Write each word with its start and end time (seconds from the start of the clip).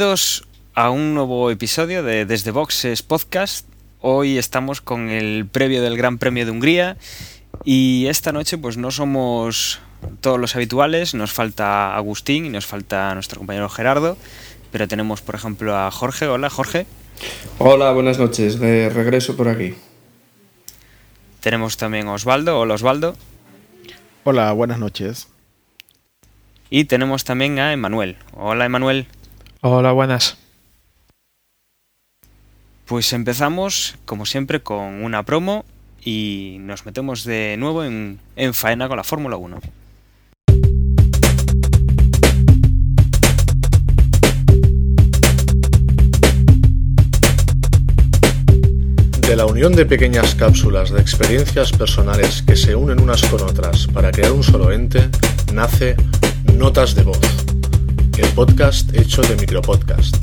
Bienvenidos 0.00 0.48
a 0.74 0.88
un 0.88 1.12
nuevo 1.12 1.50
episodio 1.50 2.02
de 2.02 2.24
Desde 2.24 2.52
Boxes 2.52 3.02
Podcast. 3.02 3.66
Hoy 4.00 4.38
estamos 4.38 4.80
con 4.80 5.10
el 5.10 5.44
previo 5.44 5.82
del 5.82 5.98
Gran 5.98 6.16
Premio 6.16 6.46
de 6.46 6.50
Hungría 6.50 6.96
y 7.64 8.06
esta 8.06 8.32
noche 8.32 8.56
pues 8.56 8.78
no 8.78 8.92
somos 8.92 9.78
todos 10.22 10.40
los 10.40 10.56
habituales, 10.56 11.12
nos 11.12 11.32
falta 11.32 11.94
Agustín 11.94 12.46
y 12.46 12.48
nos 12.48 12.64
falta 12.64 13.12
nuestro 13.12 13.40
compañero 13.40 13.68
Gerardo, 13.68 14.16
pero 14.72 14.88
tenemos 14.88 15.20
por 15.20 15.34
ejemplo 15.34 15.76
a 15.76 15.90
Jorge. 15.90 16.28
Hola 16.28 16.48
Jorge. 16.48 16.86
Hola, 17.58 17.92
buenas 17.92 18.18
noches, 18.18 18.58
de 18.58 18.88
regreso 18.88 19.36
por 19.36 19.48
aquí. 19.48 19.74
Tenemos 21.40 21.76
también 21.76 22.08
a 22.08 22.14
Osvaldo. 22.14 22.58
Hola 22.58 22.72
Osvaldo. 22.72 23.16
Hola, 24.24 24.50
buenas 24.52 24.78
noches. 24.78 25.28
Y 26.70 26.86
tenemos 26.86 27.24
también 27.24 27.58
a 27.58 27.74
Emanuel. 27.74 28.16
Hola 28.32 28.64
Emanuel. 28.64 29.06
Hola, 29.62 29.92
buenas. 29.92 30.38
Pues 32.86 33.12
empezamos, 33.12 33.94
como 34.06 34.24
siempre, 34.24 34.62
con 34.62 35.04
una 35.04 35.22
promo 35.24 35.66
y 36.02 36.56
nos 36.60 36.86
metemos 36.86 37.24
de 37.24 37.56
nuevo 37.58 37.84
en, 37.84 38.20
en 38.36 38.54
faena 38.54 38.88
con 38.88 38.96
la 38.96 39.04
Fórmula 39.04 39.36
1. 39.36 39.60
De 49.28 49.36
la 49.36 49.44
unión 49.44 49.76
de 49.76 49.84
pequeñas 49.84 50.34
cápsulas 50.36 50.90
de 50.90 51.02
experiencias 51.02 51.70
personales 51.72 52.42
que 52.42 52.56
se 52.56 52.74
unen 52.74 52.98
unas 52.98 53.22
con 53.26 53.42
otras 53.42 53.86
para 53.88 54.10
crear 54.10 54.32
un 54.32 54.42
solo 54.42 54.72
ente, 54.72 55.10
nace 55.52 55.96
Notas 56.56 56.94
de 56.94 57.02
Voz, 57.02 57.49
el 58.20 58.28
podcast 58.34 58.94
hecho 58.94 59.22
de 59.22 59.34
micropodcast. 59.36 60.14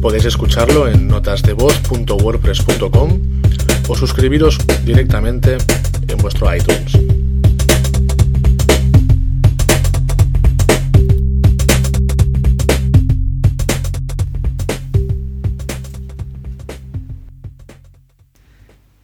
Podéis 0.00 0.24
escucharlo 0.24 0.88
en 0.88 1.06
notasdevoz.wordpress.com 1.06 3.20
o 3.88 3.94
suscribiros 3.94 4.58
directamente 4.84 5.58
en 6.08 6.18
vuestro 6.18 6.52
iTunes. 6.54 6.98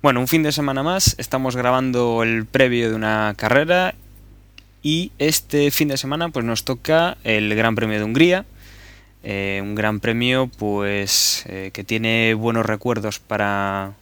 Bueno, 0.02 0.18
un 0.18 0.26
fin 0.26 0.42
de 0.42 0.50
semana 0.50 0.82
más, 0.82 1.14
estamos 1.18 1.54
grabando 1.54 2.24
el 2.24 2.44
previo 2.44 2.90
de 2.90 2.96
una 2.96 3.34
carrera 3.36 3.94
y 4.82 5.12
este 5.18 5.70
fin 5.70 5.88
de 5.88 5.96
semana 5.96 6.28
pues 6.30 6.44
nos 6.44 6.64
toca 6.64 7.16
el 7.24 7.54
Gran 7.54 7.74
Premio 7.74 7.98
de 7.98 8.04
Hungría, 8.04 8.44
eh, 9.22 9.60
un 9.62 9.76
gran 9.76 10.00
premio 10.00 10.50
pues 10.58 11.44
eh, 11.46 11.70
que 11.72 11.84
tiene 11.84 12.34
buenos 12.34 12.66
recuerdos 12.66 13.20
para, 13.20 13.92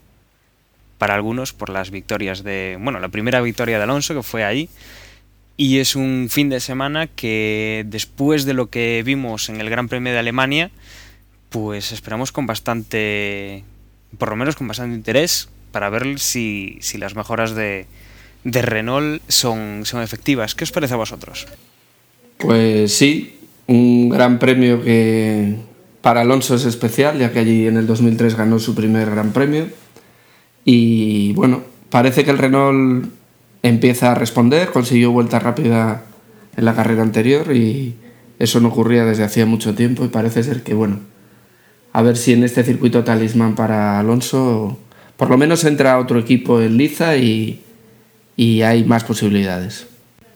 para 0.97 1.15
algunos 1.15 1.53
por 1.53 1.69
las 1.69 1.91
victorias 1.91 2.43
de, 2.43 2.79
bueno, 2.81 3.01
la 3.01 3.09
primera 3.09 3.43
victoria 3.43 3.77
de 3.77 3.85
Alonso 3.85 4.15
que 4.15 4.23
fue 4.23 4.45
ahí. 4.45 4.69
Y 5.59 5.79
es 5.79 5.95
un 5.95 6.29
fin 6.31 6.49
de 6.49 6.59
semana 6.59 7.07
que 7.07 7.85
después 7.87 8.47
de 8.47 8.55
lo 8.55 8.71
que 8.71 9.03
vimos 9.05 9.51
en 9.51 9.61
el 9.61 9.69
Gran 9.69 9.89
Premio 9.89 10.13
de 10.13 10.19
Alemania 10.19 10.71
pues 11.51 11.93
esperamos 11.93 12.33
con 12.33 12.47
bastante, 12.47 13.65
por 14.17 14.31
lo 14.31 14.37
menos 14.37 14.57
con 14.57 14.69
bastante 14.69 14.95
interés 14.95 15.51
para 15.73 15.91
ver 15.91 16.19
si, 16.19 16.79
si 16.81 16.97
las 16.97 17.15
mejoras 17.15 17.55
de, 17.55 17.87
de 18.45 18.63
Renault 18.63 19.23
son, 19.29 19.83
son 19.85 20.03
efectivas. 20.03 20.55
¿Qué 20.55 20.65
os 20.65 20.73
parece 20.73 20.95
a 20.95 20.99
vosotros? 20.99 21.47
Pues 22.39 22.93
sí, 22.95 23.39
un 23.67 24.09
gran 24.09 24.39
premio 24.39 24.83
que 24.83 25.57
para 26.01 26.23
Alonso 26.23 26.55
es 26.55 26.65
especial, 26.65 27.19
ya 27.19 27.33
que 27.33 27.41
allí 27.41 27.67
en 27.67 27.77
el 27.77 27.87
2003 27.87 28.37
ganó 28.37 28.59
su 28.59 28.75
primer 28.75 29.11
gran 29.11 29.33
premio. 29.33 29.67
Y 30.65 31.33
bueno, 31.35 31.63
parece 31.91 32.25
que 32.25 32.31
el 32.31 32.39
Renault 32.39 33.07
empieza 33.63 34.13
a 34.13 34.15
responder, 34.15 34.71
consiguió 34.71 35.13
vuelta 35.13 35.39
rápida 35.39 36.05
en 36.57 36.65
la 36.65 36.75
carrera 36.75 37.03
anterior 37.03 37.55
y 37.55 37.95
eso 38.39 38.61
no 38.61 38.69
ocurría 38.69 39.05
desde 39.05 39.25
hacía 39.25 39.45
mucho 39.45 39.75
tiempo 39.75 40.05
y 40.05 40.09
parece 40.09 40.43
ser 40.43 40.63
que 40.63 40.75
bueno, 40.75 41.01
a 41.93 42.03
ver 42.03 42.17
si 42.17 42.33
en 42.33 42.43
este 42.43 42.65
circuito 42.65 43.05
talismán 43.05 43.55
para 43.55 43.99
Alonso 43.99 44.79
por 45.17 45.29
lo 45.29 45.37
menos 45.37 45.65
entra 45.65 45.99
otro 45.99 46.19
equipo 46.19 46.63
en 46.63 46.79
liza 46.79 47.17
y, 47.19 47.61
y 48.37 48.63
hay 48.63 48.85
más 48.85 49.05
posibilidades. 49.05 49.87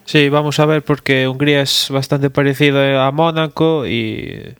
Sí, 0.05 0.28
vamos 0.28 0.60
a 0.60 0.66
ver 0.66 0.82
porque 0.82 1.27
Hungría 1.28 1.62
es 1.62 1.88
bastante 1.91 2.28
parecido 2.28 3.00
a 3.00 3.10
Mónaco 3.10 3.87
y 3.87 4.55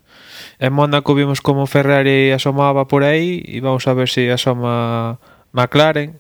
en 0.59 0.72
Mónaco 0.72 1.15
vimos 1.15 1.43
como 1.43 1.67
Ferrari 1.67 2.31
asomaba 2.31 2.89
por 2.89 3.05
ahí 3.05 3.43
y 3.44 3.61
vamos 3.61 3.87
a 3.87 3.93
ver 3.93 4.09
si 4.09 4.28
asoma 4.31 5.19
McLaren 5.53 6.19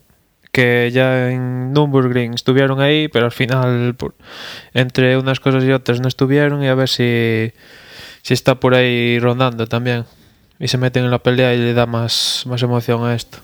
que 0.52 0.90
ya 0.92 1.30
en 1.30 1.72
Nürburgring 1.72 2.34
estuvieron 2.34 2.80
ahí 2.80 3.08
pero 3.08 3.24
al 3.24 3.32
final 3.32 3.96
entre 4.74 5.16
unas 5.16 5.40
cosas 5.40 5.64
y 5.64 5.72
otras 5.72 6.00
no 6.00 6.08
estuvieron 6.08 6.62
y 6.62 6.68
a 6.68 6.74
ver 6.74 6.90
si, 6.90 7.52
si 8.22 8.34
está 8.34 8.56
por 8.56 8.74
ahí 8.74 9.18
rondando 9.18 9.66
también 9.66 10.04
y 10.58 10.68
se 10.68 10.78
meten 10.78 11.04
en 11.04 11.10
la 11.10 11.18
pelea 11.18 11.54
y 11.54 11.58
le 11.58 11.74
da 11.74 11.86
más, 11.86 12.44
más 12.46 12.62
emoción 12.62 13.04
a 13.04 13.14
esto. 13.14 13.38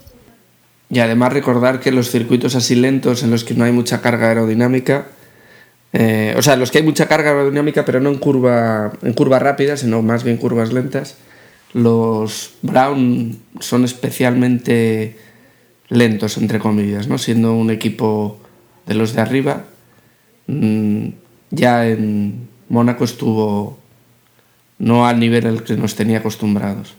Y 0.91 0.99
además 0.99 1.33
recordar 1.33 1.79
que 1.79 1.93
los 1.93 2.11
circuitos 2.11 2.57
así 2.57 2.75
lentos 2.75 3.23
en 3.23 3.31
los 3.31 3.45
que 3.45 3.55
no 3.55 3.65
hay 3.65 3.73
mucha 3.73 4.01
carga 4.01 4.29
aerodinámica, 4.29 5.07
eh, 5.93 6.35
o 6.37 6.43
sea, 6.43 6.57
los 6.57 6.71
que 6.71 6.79
hay 6.79 6.85
mucha 6.85 7.07
carga 7.07 7.31
aerodinámica 7.31 7.85
pero 7.85 8.01
no 8.01 8.11
en 8.11 8.19
curva, 8.19 8.93
en 9.03 9.13
curva 9.13 9.39
rápida, 9.39 9.77
sino 9.77 10.03
más 10.03 10.25
bien 10.25 10.37
curvas 10.37 10.73
lentas, 10.73 11.17
los 11.73 12.55
Brown 12.63 13.39
son 13.61 13.85
especialmente 13.85 15.17
lentos, 15.89 16.37
entre 16.39 16.59
comillas, 16.59 17.07
¿no? 17.07 17.19
siendo 17.19 17.55
un 17.55 17.71
equipo 17.71 18.41
de 18.87 18.95
los 18.95 19.15
de 19.15 19.21
arriba. 19.21 19.65
Mmm, 20.49 21.09
ya 21.51 21.87
en 21.87 22.49
Mónaco 22.69 23.05
estuvo 23.05 23.79
no 24.79 25.07
al 25.07 25.21
nivel 25.21 25.47
al 25.47 25.63
que 25.63 25.77
nos 25.77 25.95
tenía 25.95 26.19
acostumbrados. 26.19 26.95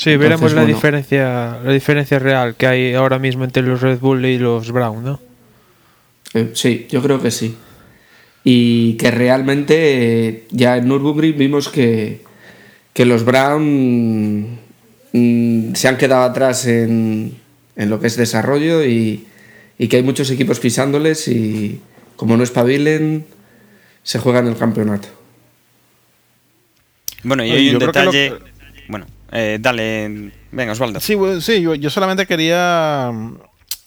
Sí, 0.00 0.12
Entonces, 0.12 0.30
veremos 0.30 0.52
la 0.54 0.62
bueno, 0.62 0.74
diferencia, 0.74 1.58
la 1.62 1.72
diferencia 1.72 2.18
real 2.18 2.54
que 2.54 2.66
hay 2.66 2.94
ahora 2.94 3.18
mismo 3.18 3.44
entre 3.44 3.62
los 3.62 3.82
Red 3.82 3.98
Bull 3.98 4.24
y 4.24 4.38
los 4.38 4.72
Brown, 4.72 5.04
¿no? 5.04 5.20
Eh, 6.32 6.52
sí, 6.54 6.86
yo 6.88 7.02
creo 7.02 7.20
que 7.20 7.30
sí. 7.30 7.54
Y 8.42 8.94
que 8.94 9.10
realmente 9.10 10.28
eh, 10.28 10.46
ya 10.52 10.78
en 10.78 10.88
Nürburgring 10.88 11.36
vimos 11.36 11.68
que, 11.68 12.22
que 12.94 13.04
los 13.04 13.26
Brown 13.26 14.58
mmm, 15.12 15.74
se 15.74 15.88
han 15.88 15.98
quedado 15.98 16.22
atrás 16.22 16.66
en, 16.66 17.36
en, 17.76 17.90
lo 17.90 18.00
que 18.00 18.06
es 18.06 18.16
desarrollo 18.16 18.82
y, 18.82 19.26
y, 19.76 19.88
que 19.88 19.96
hay 19.96 20.02
muchos 20.02 20.30
equipos 20.30 20.60
pisándoles 20.60 21.28
y 21.28 21.78
como 22.16 22.38
no 22.38 22.42
espabilen, 22.42 23.26
se 24.02 24.18
juegan 24.18 24.46
el 24.46 24.56
campeonato. 24.56 25.08
Bueno, 27.22 27.44
y 27.44 27.50
hay 27.50 27.68
un 27.68 27.80
detalle... 27.80 28.32
Bueno, 28.88 29.04
eh, 29.32 29.58
dale, 29.60 30.32
venga 30.50 30.72
Osvaldo. 30.72 31.00
Sí, 31.00 31.16
sí 31.40 31.62
yo, 31.62 31.90
solamente 31.90 32.26
quería 32.26 33.12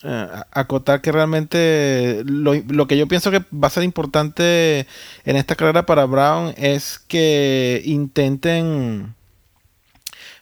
eh, 0.04 0.28
acotar 0.52 1.02
que 1.02 1.12
realmente 1.12 2.24
lo, 2.26 2.54
lo, 2.56 2.88
que 2.88 2.98
yo 2.98 3.08
pienso 3.08 3.32
que 3.32 3.40
va 3.52 3.68
a 3.68 3.72
ser 3.72 3.84
importante 3.84 4.88
en 5.26 5.36
esta 5.36 5.56
carrera 5.56 5.86
para 5.86 6.06
Brown 6.06 6.54
es 6.58 7.00
que 7.08 7.82
intenten 7.86 9.16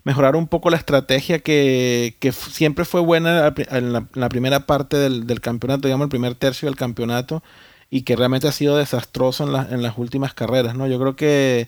mejorar 0.03 0.35
un 0.35 0.47
poco 0.47 0.69
la 0.69 0.77
estrategia 0.77 1.39
que, 1.39 2.15
que 2.19 2.31
siempre 2.31 2.85
fue 2.85 3.01
buena 3.01 3.53
en 3.69 3.93
la, 3.93 4.29
primera 4.29 4.65
parte 4.65 4.97
del, 4.97 5.27
del, 5.27 5.41
campeonato, 5.41 5.87
digamos 5.87 6.05
el 6.05 6.09
primer 6.09 6.35
tercio 6.35 6.67
del 6.67 6.75
campeonato, 6.75 7.43
y 7.89 8.03
que 8.03 8.15
realmente 8.15 8.47
ha 8.47 8.51
sido 8.51 8.77
desastroso 8.77 9.43
en, 9.43 9.53
la, 9.53 9.67
en 9.69 9.83
las 9.83 9.97
últimas 9.97 10.33
carreras. 10.33 10.75
¿no? 10.75 10.87
Yo 10.87 10.99
creo 10.99 11.15
que 11.15 11.67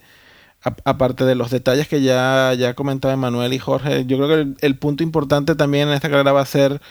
aparte 0.63 1.25
de 1.25 1.35
los 1.35 1.51
detalles 1.51 1.87
que 1.87 2.01
ya, 2.01 2.53
ya 2.53 2.73
comentaba 2.73 3.15
Manuel 3.17 3.53
y 3.53 3.59
Jorge, 3.59 4.05
yo 4.05 4.17
creo 4.17 4.29
que 4.29 4.65
el, 4.65 4.77
punto 4.77 5.03
importante 5.03 5.55
también 5.55 5.89
en 5.89 5.95
esta 5.95 6.09
carrera 6.09 6.31
va 6.31 6.41
a 6.41 6.45
ser 6.45 6.81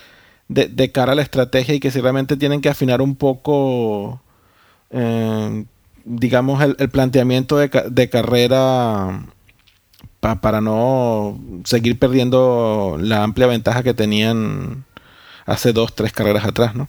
de, 0.49 0.93
cara 0.93 1.13
a 1.13 1.15
la 1.15 1.23
estrategia 1.23 1.75
y 1.75 1.81
que 1.81 1.91
si 1.91 2.01
realmente 2.01 2.37
tienen 2.37 2.61
que 2.61 2.69
afinar 2.69 3.01
un 3.01 3.17
poco, 3.17 4.21
eh, 4.91 5.65
digamos, 6.05 6.63
el, 6.63 6.91
planteamiento 6.91 7.57
de, 7.57 8.11
carrera 8.11 9.27
pa, 10.21 10.41
para 10.41 10.61
no 10.61 11.41
seguir 11.65 11.99
perdiendo 11.99 12.99
la 13.01 13.23
amplia 13.23 13.47
ventaja 13.47 13.83
que 13.83 13.95
tenían 13.95 14.85
hace 15.47 15.73
dos, 15.73 15.95
tres 15.95 16.13
carreras 16.13 16.45
atrás, 16.45 16.75
¿no? 16.75 16.89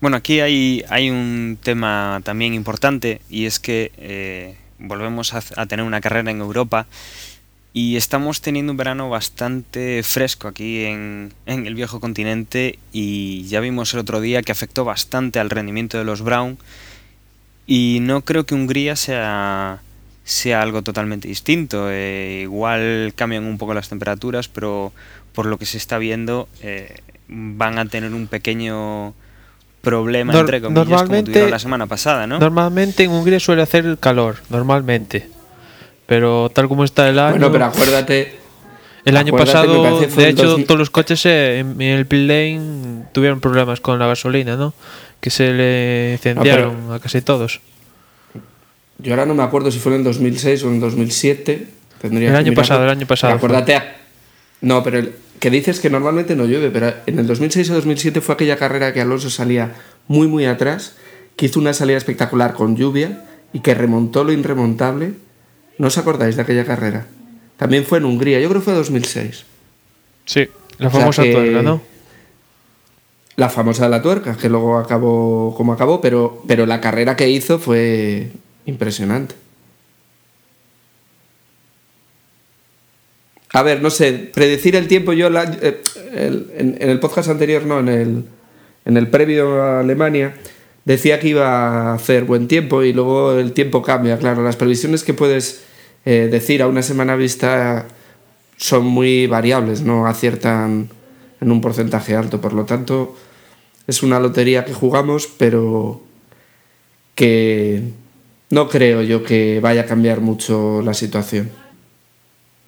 Bueno, 0.00 0.16
aquí 0.16 0.38
hay, 0.38 0.84
hay 0.90 1.10
un 1.10 1.58
tema 1.60 2.20
también 2.22 2.54
importante 2.54 3.20
y 3.28 3.46
es 3.46 3.58
que 3.58 3.90
eh, 3.96 4.56
volvemos 4.78 5.34
a, 5.34 5.66
tener 5.66 5.84
una 5.84 6.00
carrera 6.00 6.30
en 6.30 6.40
Europa 6.40 6.86
y 7.72 7.96
estamos 7.96 8.40
teniendo 8.40 8.72
un 8.72 8.76
verano 8.76 9.10
bastante 9.10 10.02
fresco 10.02 10.48
aquí 10.48 10.84
en, 10.84 11.32
en, 11.46 11.66
el 11.66 11.74
viejo 11.74 12.00
continente 12.00 12.78
y 12.92 13.44
ya 13.44 13.60
vimos 13.60 13.92
el 13.94 14.00
otro 14.00 14.20
día 14.20 14.42
que 14.42 14.52
afectó 14.52 14.84
bastante 14.84 15.38
al 15.38 15.50
rendimiento 15.50 15.98
de 15.98 16.04
los 16.04 16.22
Brown 16.22 16.58
y 17.70 17.98
no 18.00 18.22
creo 18.22 18.46
que 18.46 18.54
Hungría 18.54 18.96
sea, 18.96 19.82
sea 20.24 20.62
algo 20.62 20.80
totalmente 20.82 21.28
distinto. 21.28 21.90
Eh, 21.90 22.40
igual 22.44 23.12
cambian 23.14 23.44
un 23.44 23.58
poco 23.58 23.74
las 23.74 23.90
temperaturas, 23.90 24.48
pero 24.48 24.90
por 25.34 25.44
lo 25.44 25.58
que 25.58 25.66
se 25.66 25.76
está 25.76 25.98
viendo 25.98 26.48
eh, 26.62 27.02
van 27.28 27.78
a 27.78 27.84
tener 27.84 28.14
un 28.14 28.26
pequeño 28.26 29.12
problema 29.82 30.32
Nor- 30.32 30.40
entre 30.40 30.60
comillas 30.60 30.84
como 30.84 30.96
normalmente- 30.96 31.30
tuvieron 31.32 31.50
la 31.50 31.58
semana 31.58 31.86
pasada, 31.86 32.26
¿no? 32.26 32.38
Normalmente 32.38 33.04
en 33.04 33.10
Hungría 33.10 33.40
suele 33.40 33.62
hacer 33.62 33.96
calor, 33.98 34.36
normalmente. 34.50 35.28
Pero 36.06 36.50
tal 36.54 36.68
como 36.68 36.84
está 36.84 37.08
el 37.08 37.18
año. 37.18 37.32
Bueno, 37.32 37.52
pero 37.52 37.64
acuérdate. 37.66 38.38
el 39.04 39.16
año 39.16 39.34
pasado, 39.36 40.00
que 40.00 40.06
de 40.06 40.28
hecho, 40.28 40.44
2000 40.48 40.66
todos 40.66 40.78
los 40.78 40.90
coches 40.90 41.24
en, 41.26 41.80
en 41.80 41.98
el 41.98 42.06
pit 42.06 42.26
lane 42.28 43.04
tuvieron 43.12 43.40
problemas 43.40 43.80
con 43.80 43.98
la 43.98 44.06
gasolina, 44.06 44.56
¿no? 44.56 44.74
Que 45.20 45.30
se 45.30 45.52
le 45.52 46.12
incendiaron 46.12 46.92
a 46.92 46.98
casi 46.98 47.20
todos. 47.22 47.60
Yo 48.98 49.12
ahora 49.12 49.26
no 49.26 49.34
me 49.34 49.42
acuerdo 49.42 49.70
si 49.70 49.78
fue 49.78 49.92
en 49.92 49.98
el 49.98 50.04
2006 50.04 50.64
o 50.64 50.68
en 50.68 50.74
el 50.76 50.80
2007. 50.80 51.68
Tendría 52.00 52.28
El 52.28 52.32
que 52.34 52.38
año 52.38 52.50
mirarlo. 52.50 52.54
pasado, 52.62 52.84
el 52.84 52.90
año 52.90 53.06
pasado 53.06 53.38
Pero 53.40 53.54
acuérdate. 53.56 53.97
No, 54.60 54.82
pero 54.82 54.98
el- 54.98 55.14
que 55.40 55.50
dices 55.50 55.78
que 55.80 55.88
normalmente 55.90 56.34
no 56.34 56.46
llueve, 56.46 56.70
pero 56.70 56.92
en 57.06 57.18
el 57.18 57.26
2006 57.26 57.70
o 57.70 57.74
2007 57.74 58.20
fue 58.20 58.34
aquella 58.34 58.56
carrera 58.56 58.92
que 58.92 59.00
Alonso 59.00 59.30
salía 59.30 59.74
muy, 60.08 60.26
muy 60.26 60.46
atrás, 60.46 60.96
que 61.36 61.46
hizo 61.46 61.60
una 61.60 61.72
salida 61.74 61.96
espectacular 61.96 62.54
con 62.54 62.76
lluvia 62.76 63.24
y 63.52 63.60
que 63.60 63.74
remontó 63.74 64.24
lo 64.24 64.32
irremontable. 64.32 65.12
¿No 65.78 65.86
os 65.86 65.96
acordáis 65.98 66.34
de 66.34 66.42
aquella 66.42 66.64
carrera? 66.64 67.06
También 67.56 67.84
fue 67.84 67.98
en 67.98 68.04
Hungría, 68.06 68.40
yo 68.40 68.48
creo 68.48 68.60
que 68.60 68.64
fue 68.64 68.74
2006. 68.74 69.44
Sí, 70.24 70.48
la 70.78 70.88
O 70.88 70.90
sea 70.90 71.00
famosa 71.00 71.22
que- 71.22 71.32
tuerca, 71.32 71.62
¿no? 71.62 71.80
La 73.36 73.48
famosa 73.48 73.84
de 73.84 73.90
la 73.90 74.02
tuerca, 74.02 74.36
que 74.36 74.48
luego 74.48 74.78
acabó 74.78 75.54
como 75.56 75.72
acabó, 75.72 76.00
pero, 76.00 76.42
pero 76.48 76.66
la 76.66 76.80
carrera 76.80 77.14
que 77.14 77.30
hizo 77.30 77.60
fue 77.60 78.32
impresionante. 78.66 79.36
A 83.58 83.62
ver, 83.64 83.82
no 83.82 83.90
sé, 83.90 84.12
predecir 84.32 84.76
el 84.76 84.86
tiempo, 84.86 85.12
yo 85.12 85.30
la- 85.30 85.42
eh, 85.62 85.82
en 86.12 86.76
el 86.80 87.00
podcast 87.00 87.28
anterior, 87.28 87.66
no, 87.66 87.80
en 87.80 87.88
el, 87.88 88.24
en 88.84 88.96
el 88.96 89.08
previo 89.08 89.60
a 89.60 89.80
Alemania, 89.80 90.34
decía 90.84 91.18
que 91.18 91.26
iba 91.30 91.90
a 91.90 91.94
hacer 91.94 92.22
buen 92.22 92.46
tiempo 92.46 92.84
y 92.84 92.92
luego 92.92 93.32
el 93.32 93.50
tiempo 93.52 93.82
cambia, 93.82 94.16
claro, 94.16 94.44
las 94.44 94.54
previsiones 94.54 95.02
que 95.02 95.12
puedes 95.12 95.64
eh, 96.04 96.28
decir 96.30 96.62
a 96.62 96.68
una 96.68 96.82
semana 96.82 97.16
vista 97.16 97.88
son 98.56 98.86
muy 98.86 99.26
variables, 99.26 99.82
no 99.82 100.06
aciertan 100.06 100.90
en 101.40 101.50
un 101.50 101.60
porcentaje 101.60 102.14
alto, 102.14 102.40
por 102.40 102.52
lo 102.52 102.64
tanto 102.64 103.16
es 103.88 104.04
una 104.04 104.20
lotería 104.20 104.64
que 104.64 104.72
jugamos, 104.72 105.26
pero 105.36 106.00
que 107.16 107.82
no 108.50 108.68
creo 108.68 109.02
yo 109.02 109.24
que 109.24 109.58
vaya 109.60 109.80
a 109.80 109.86
cambiar 109.86 110.20
mucho 110.20 110.80
la 110.80 110.94
situación. 110.94 111.50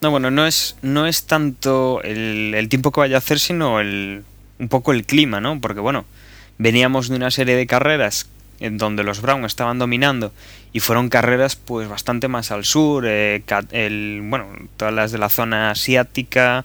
No, 0.03 0.11
bueno, 0.11 0.31
no 0.31 0.47
es, 0.47 0.77
no 0.81 1.07
es 1.07 1.25
tanto 1.25 2.01
el, 2.03 2.55
el 2.55 2.69
tiempo 2.71 2.91
que 2.91 3.01
vaya 3.01 3.17
a 3.17 3.19
hacer, 3.19 3.39
sino 3.39 3.81
el, 3.81 4.25
un 4.59 4.69
poco 4.69 4.93
el 4.93 5.05
clima, 5.05 5.43
¿no? 5.43 5.61
Porque, 5.61 5.81
bueno, 5.81 6.07
veníamos 6.57 7.09
de 7.11 7.17
una 7.17 7.31
serie 7.31 7.55
de 7.55 7.67
carreras 7.67 8.27
en 8.61 8.79
donde 8.79 9.03
los 9.03 9.21
Brown 9.21 9.45
estaban 9.45 9.79
dominando 9.79 10.33
y 10.73 10.81
fueron 10.81 11.09
carreras 11.09 11.57
pues 11.57 11.89
bastante 11.89 12.29
más 12.29 12.51
al 12.51 12.65
sur, 12.65 13.05
eh, 13.07 13.43
el, 13.73 14.21
bueno, 14.25 14.47
todas 14.77 14.95
las 14.95 15.13
de 15.13 15.19
la 15.19 15.29
zona 15.29 15.71
asiática, 15.71 16.65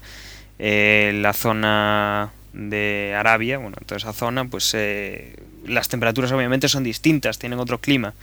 eh, 0.59 1.17
la 1.21 1.33
zona 1.33 2.31
de 2.53 3.15
Arabia, 3.17 3.57
bueno, 3.57 3.77
toda 3.85 3.97
esa 3.97 4.13
zona, 4.13 4.45
pues 4.45 4.73
eh, 4.75 5.35
las 5.65 5.89
temperaturas 5.89 6.31
obviamente 6.31 6.69
son 6.69 6.83
distintas, 6.83 7.39
tienen 7.39 7.59
otro 7.59 7.79
clima. 7.79 8.13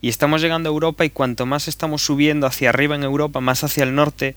Y 0.00 0.08
estamos 0.08 0.40
llegando 0.40 0.68
a 0.68 0.72
Europa 0.72 1.04
y 1.04 1.10
cuanto 1.10 1.44
más 1.44 1.68
estamos 1.68 2.02
subiendo 2.02 2.46
hacia 2.46 2.68
arriba 2.68 2.94
en 2.94 3.02
Europa, 3.02 3.40
más 3.40 3.64
hacia 3.64 3.82
el 3.84 3.94
norte, 3.94 4.36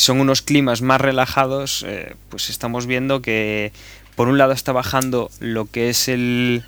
son 0.00 0.20
unos 0.20 0.42
climas 0.42 0.82
más 0.82 1.00
relajados, 1.00 1.84
eh, 1.86 2.14
pues 2.28 2.50
estamos 2.50 2.86
viendo 2.86 3.22
que 3.22 3.72
por 4.14 4.28
un 4.28 4.38
lado 4.38 4.52
está 4.52 4.72
bajando 4.72 5.30
lo 5.40 5.66
que 5.66 5.88
es 5.88 6.08
el, 6.08 6.64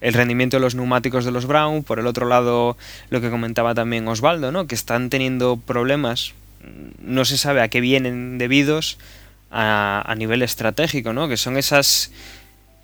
el 0.00 0.14
rendimiento 0.14 0.56
de 0.56 0.62
los 0.62 0.74
neumáticos 0.74 1.24
de 1.24 1.30
los 1.30 1.46
Brown, 1.46 1.82
por 1.82 1.98
el 1.98 2.06
otro 2.06 2.26
lado 2.26 2.76
lo 3.10 3.20
que 3.20 3.30
comentaba 3.30 3.74
también 3.74 4.08
Osvaldo, 4.08 4.52
¿no? 4.52 4.66
que 4.66 4.74
están 4.74 5.10
teniendo 5.10 5.56
problemas, 5.56 6.34
no 7.00 7.24
se 7.24 7.38
sabe 7.38 7.60
a 7.60 7.68
qué 7.68 7.80
vienen 7.80 8.38
debidos 8.38 8.98
a, 9.50 10.02
a 10.06 10.14
nivel 10.14 10.42
estratégico, 10.42 11.12
¿no? 11.12 11.28
que 11.28 11.36
son 11.36 11.56
esas 11.56 12.10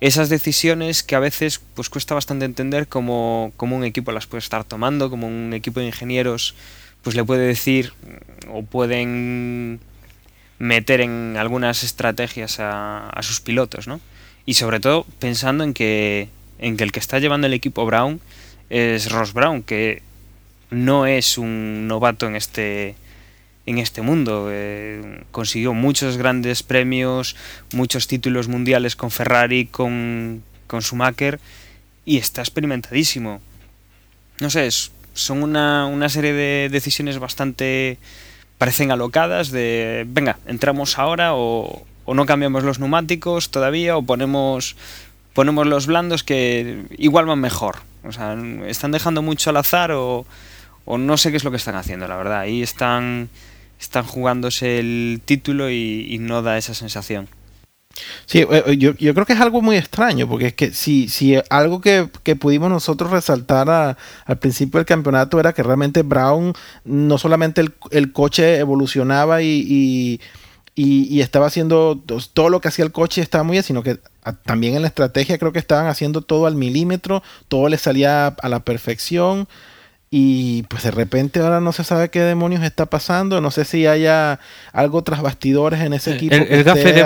esas 0.03 0.27
decisiones 0.27 1.01
que 1.01 1.15
a 1.15 1.19
veces 1.19 1.61
pues 1.75 1.89
cuesta 1.89 2.13
bastante 2.13 2.43
entender 2.43 2.89
cómo, 2.89 3.53
cómo 3.55 3.77
un 3.77 3.85
equipo 3.85 4.11
las 4.11 4.27
puede 4.27 4.39
estar 4.39 4.65
tomando, 4.65 5.09
como 5.09 5.27
un 5.27 5.53
equipo 5.53 5.79
de 5.79 5.85
ingenieros 5.85 6.55
pues 7.03 7.15
le 7.15 7.23
puede 7.23 7.45
decir 7.45 7.93
o 8.51 8.63
pueden 8.63 9.79
meter 10.57 11.01
en 11.01 11.35
algunas 11.37 11.83
estrategias 11.83 12.57
a, 12.59 13.11
sus 13.21 13.41
pilotos, 13.41 13.87
¿no? 13.87 13.99
Y 14.45 14.55
sobre 14.55 14.79
todo 14.79 15.05
pensando 15.19 15.63
en 15.63 15.73
que, 15.73 16.29
en 16.59 16.77
que 16.77 16.83
el 16.83 16.91
que 16.91 16.99
está 16.99 17.19
llevando 17.19 17.47
el 17.47 17.53
equipo 17.53 17.85
Brown 17.85 18.19
es 18.69 19.11
Ross 19.11 19.33
Brown, 19.33 19.63
que 19.63 20.01
no 20.71 21.05
es 21.05 21.37
un 21.37 21.87
novato 21.87 22.27
en 22.27 22.35
este, 22.35 22.95
en 23.65 23.77
este 23.77 24.01
mundo. 24.01 24.47
Eh, 24.51 25.23
consiguió 25.31 25.73
muchos 25.73 26.17
grandes 26.17 26.63
premios, 26.63 27.35
muchos 27.73 28.07
títulos 28.07 28.47
mundiales 28.47 28.95
con 28.95 29.11
Ferrari, 29.11 29.65
con, 29.65 30.43
con 30.67 30.81
Schumacher 30.81 31.39
y 32.05 32.17
está 32.17 32.41
experimentadísimo. 32.41 33.41
No 34.39 34.49
sé, 34.49 34.67
es- 34.67 34.91
son 35.13 35.43
una, 35.43 35.85
una 35.85 36.09
serie 36.09 36.33
de 36.33 36.69
decisiones 36.71 37.19
bastante 37.19 37.97
parecen 38.57 38.91
alocadas 38.91 39.51
de 39.51 40.05
venga, 40.07 40.37
entramos 40.45 40.97
ahora 40.97 41.33
o, 41.35 41.85
o 42.05 42.13
no 42.13 42.25
cambiamos 42.25 42.63
los 42.63 42.79
neumáticos 42.79 43.51
todavía 43.51 43.97
o 43.97 44.03
ponemos 44.03 44.75
ponemos 45.33 45.67
los 45.67 45.87
blandos 45.87 46.23
que 46.23 46.85
igual 46.97 47.25
van 47.25 47.39
mejor. 47.39 47.77
O 48.03 48.11
sea, 48.11 48.37
están 48.67 48.91
dejando 48.91 49.21
mucho 49.21 49.49
al 49.49 49.57
azar 49.57 49.91
o, 49.91 50.25
o 50.85 50.97
no 50.97 51.17
sé 51.17 51.31
qué 51.31 51.37
es 51.37 51.43
lo 51.43 51.51
que 51.51 51.57
están 51.57 51.75
haciendo, 51.75 52.07
la 52.07 52.17
verdad. 52.17 52.39
Ahí 52.39 52.61
están 52.61 53.29
están 53.79 54.05
jugándose 54.05 54.79
el 54.79 55.21
título 55.25 55.69
y, 55.69 56.07
y 56.09 56.19
no 56.19 56.41
da 56.41 56.57
esa 56.57 56.73
sensación. 56.73 57.27
Sí, 58.25 58.39
eh, 58.49 58.75
yo, 58.77 58.95
yo 58.95 59.13
creo 59.13 59.25
que 59.25 59.33
es 59.33 59.39
algo 59.41 59.61
muy 59.61 59.75
extraño, 59.77 60.27
porque 60.27 60.47
es 60.47 60.53
que 60.53 60.73
si, 60.73 61.07
si 61.09 61.35
algo 61.49 61.79
que, 61.79 62.09
que 62.23 62.35
pudimos 62.35 62.69
nosotros 62.69 63.11
resaltar 63.11 63.69
a- 63.69 63.97
al 64.25 64.37
principio 64.39 64.79
del 64.79 64.85
campeonato 64.85 65.39
era 65.39 65.53
que 65.53 65.61
realmente 65.63 66.01
Brown 66.01 66.53
no 66.85 67.17
solamente 67.17 67.61
el, 67.61 67.73
el 67.91 68.11
coche 68.11 68.57
evolucionaba 68.57 69.41
y, 69.43 69.47
y, 69.67 70.21
y- 70.75 71.07
y 71.15 71.21
estaba 71.21 71.45
haciendo 71.47 72.01
to- 72.03 72.17
todo 72.33 72.49
lo 72.49 72.61
que 72.61 72.69
hacía 72.69 72.83
el 72.85 72.91
coche 72.91 73.21
estaba 73.21 73.43
muy 73.43 73.53
bien, 73.55 73.63
sino 73.63 73.83
que 73.83 73.99
también 74.45 74.73
en 74.75 74.81
la 74.81 74.87
estrategia 74.87 75.37
creo 75.37 75.51
que 75.53 75.59
estaban 75.59 75.87
haciendo 75.87 76.21
todo 76.21 76.47
al 76.47 76.55
milímetro, 76.55 77.21
todo 77.47 77.69
les 77.69 77.81
salía 77.81 78.27
a 78.27 78.49
la 78.49 78.61
perfección. 78.61 79.47
Y 80.15 80.61
pues 80.69 80.83
de 80.83 80.91
repente 80.91 81.39
ahora 81.39 81.59
no 81.59 81.71
se 81.71 81.83
sabe 81.83 82.09
qué 82.09 82.19
demonios 82.19 82.61
está 82.61 82.85
pasando. 82.85 83.41
No 83.41 83.49
sé 83.49 83.65
si 83.65 83.87
haya 83.87 84.39
algo 84.71 85.01
tras 85.01 85.23
bastidores 85.23 85.81
en 85.81 85.93
ese 85.93 86.13
equipo. 86.13 86.35
El, 86.35 86.63
gafe 86.63 86.93
de 86.93 87.03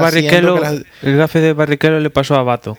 las- 0.59 0.83
el 1.01 1.15
gafe 1.15 1.39
de 1.39 1.53
Barrichello 1.53 2.01
le 2.01 2.09
pasó 2.09 2.35
a 2.35 2.43
Bato. 2.43 2.77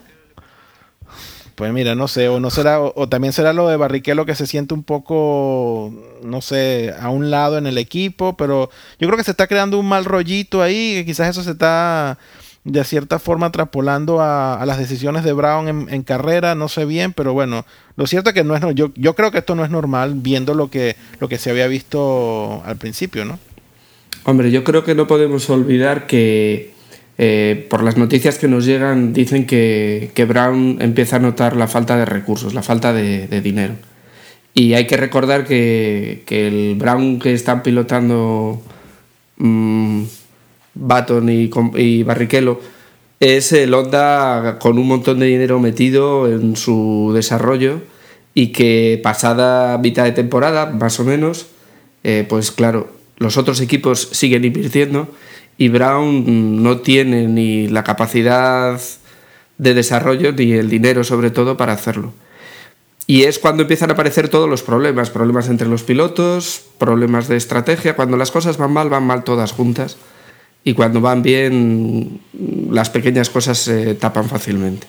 Pues 1.54 1.72
mira, 1.72 1.94
no 1.94 2.08
sé, 2.08 2.28
o 2.28 2.40
no 2.40 2.50
será, 2.50 2.78
o, 2.82 2.92
o 2.94 3.08
también 3.08 3.32
será 3.32 3.54
lo 3.54 3.66
de 3.68 3.78
Barrichello 3.78 4.26
que 4.26 4.34
se 4.34 4.46
siente 4.46 4.74
un 4.74 4.84
poco, 4.84 5.94
no 6.22 6.42
sé, 6.42 6.94
a 7.00 7.08
un 7.08 7.30
lado 7.30 7.56
en 7.56 7.66
el 7.66 7.78
equipo, 7.78 8.36
pero 8.36 8.68
yo 9.00 9.08
creo 9.08 9.16
que 9.16 9.24
se 9.24 9.30
está 9.30 9.46
creando 9.46 9.78
un 9.78 9.88
mal 9.88 10.04
rollito 10.04 10.60
ahí, 10.62 10.92
que 10.94 11.06
quizás 11.06 11.30
eso 11.30 11.42
se 11.42 11.52
está 11.52 12.18
de 12.64 12.84
cierta 12.84 13.18
forma 13.18 13.50
traspolando 13.50 14.20
a, 14.20 14.62
las 14.66 14.78
decisiones 14.78 15.24
de 15.24 15.32
Brown 15.32 15.88
en, 15.88 16.02
carrera, 16.02 16.54
no 16.54 16.68
sé 16.68 16.84
bien, 16.84 17.12
pero 17.12 17.32
bueno, 17.32 17.64
lo 17.96 18.06
cierto 18.06 18.30
es 18.30 18.34
que 18.34 18.44
no 18.44 18.56
es, 18.56 18.62
yo, 18.74 18.90
yo 18.94 19.14
creo 19.14 19.30
que 19.30 19.38
esto 19.38 19.54
no 19.54 19.64
es 19.64 19.70
normal 19.70 20.14
viendo 20.16 20.54
lo 20.54 20.70
que, 20.70 20.96
lo 21.20 21.28
que 21.28 21.38
se 21.38 21.50
había 21.50 21.66
visto 21.66 22.62
al 22.64 22.76
principio, 22.76 23.24
¿no? 23.24 23.38
Hombre, 24.24 24.50
yo 24.50 24.64
creo 24.64 24.84
que 24.84 24.94
no 24.94 25.06
podemos 25.06 25.48
olvidar 25.48 26.06
que 26.06 26.74
eh, 27.16 27.66
por 27.70 27.82
las 27.82 27.96
noticias 27.96 28.38
que 28.38 28.46
nos 28.46 28.64
llegan 28.64 29.12
dicen 29.12 29.46
que, 29.46 30.10
que 30.14 30.24
Brown 30.24 30.78
empieza 30.80 31.16
a 31.16 31.18
notar 31.18 31.56
la 31.56 31.66
falta 31.66 31.96
de 31.96 32.04
recursos, 32.04 32.54
la 32.54 32.62
falta 32.62 32.92
de, 32.92 33.40
dinero. 33.40 33.74
Y 34.54 34.74
hay 34.74 34.86
que 34.86 34.96
recordar 34.96 35.44
que, 35.46 36.22
que 36.26 36.46
el 36.46 36.74
Brown 36.76 37.18
que 37.20 37.32
están 37.32 37.62
pilotando 37.62 38.62
Baton 40.88 41.28
y, 41.28 42.02
Barrichello 42.02 42.60
es 43.20 43.52
el 43.52 43.74
Honda 43.74 44.58
con 44.58 44.78
un 44.78 44.88
montón 44.88 45.18
de 45.18 45.26
dinero 45.26 45.60
metido 45.60 46.26
en 46.26 46.56
su 46.56 47.12
desarrollo 47.14 47.80
y 48.32 48.48
que 48.48 49.00
pasada 49.02 49.76
mitad 49.78 50.04
de 50.04 50.12
temporada, 50.12 50.66
más 50.66 50.98
o 50.98 51.04
menos, 51.04 51.48
eh, 52.04 52.24
pues 52.28 52.52
claro, 52.52 52.88
los 53.18 53.36
otros 53.36 53.60
equipos 53.60 54.08
siguen 54.12 54.44
invirtiendo 54.44 55.08
y 55.58 55.68
Brown 55.68 56.62
no 56.62 56.78
tiene 56.78 57.26
ni 57.26 57.68
la 57.68 57.84
capacidad 57.84 58.80
de 59.58 59.74
desarrollo 59.74 60.32
ni 60.32 60.52
el 60.52 60.70
dinero 60.70 61.04
sobre 61.04 61.30
todo 61.30 61.56
para 61.56 61.72
hacerlo. 61.72 62.12
Y 63.06 63.24
es 63.24 63.38
cuando 63.38 63.62
empiezan 63.62 63.90
a 63.90 63.94
aparecer 63.94 64.28
todos 64.28 64.48
los 64.48 64.62
problemas, 64.62 65.10
problemas 65.10 65.48
entre 65.48 65.66
los 65.66 65.82
pilotos, 65.82 66.62
problemas 66.78 67.26
de 67.26 67.36
estrategia, 67.36 67.96
cuando 67.96 68.16
las 68.16 68.30
cosas 68.30 68.58
van 68.58 68.72
mal, 68.72 68.88
van 68.90 69.04
mal 69.04 69.24
todas 69.24 69.52
juntas 69.52 69.96
y 70.64 70.74
cuando 70.74 71.00
van 71.00 71.22
bien 71.22 72.20
las 72.70 72.90
pequeñas 72.90 73.30
cosas 73.30 73.58
se 73.58 73.94
tapan 73.94 74.28
fácilmente. 74.28 74.86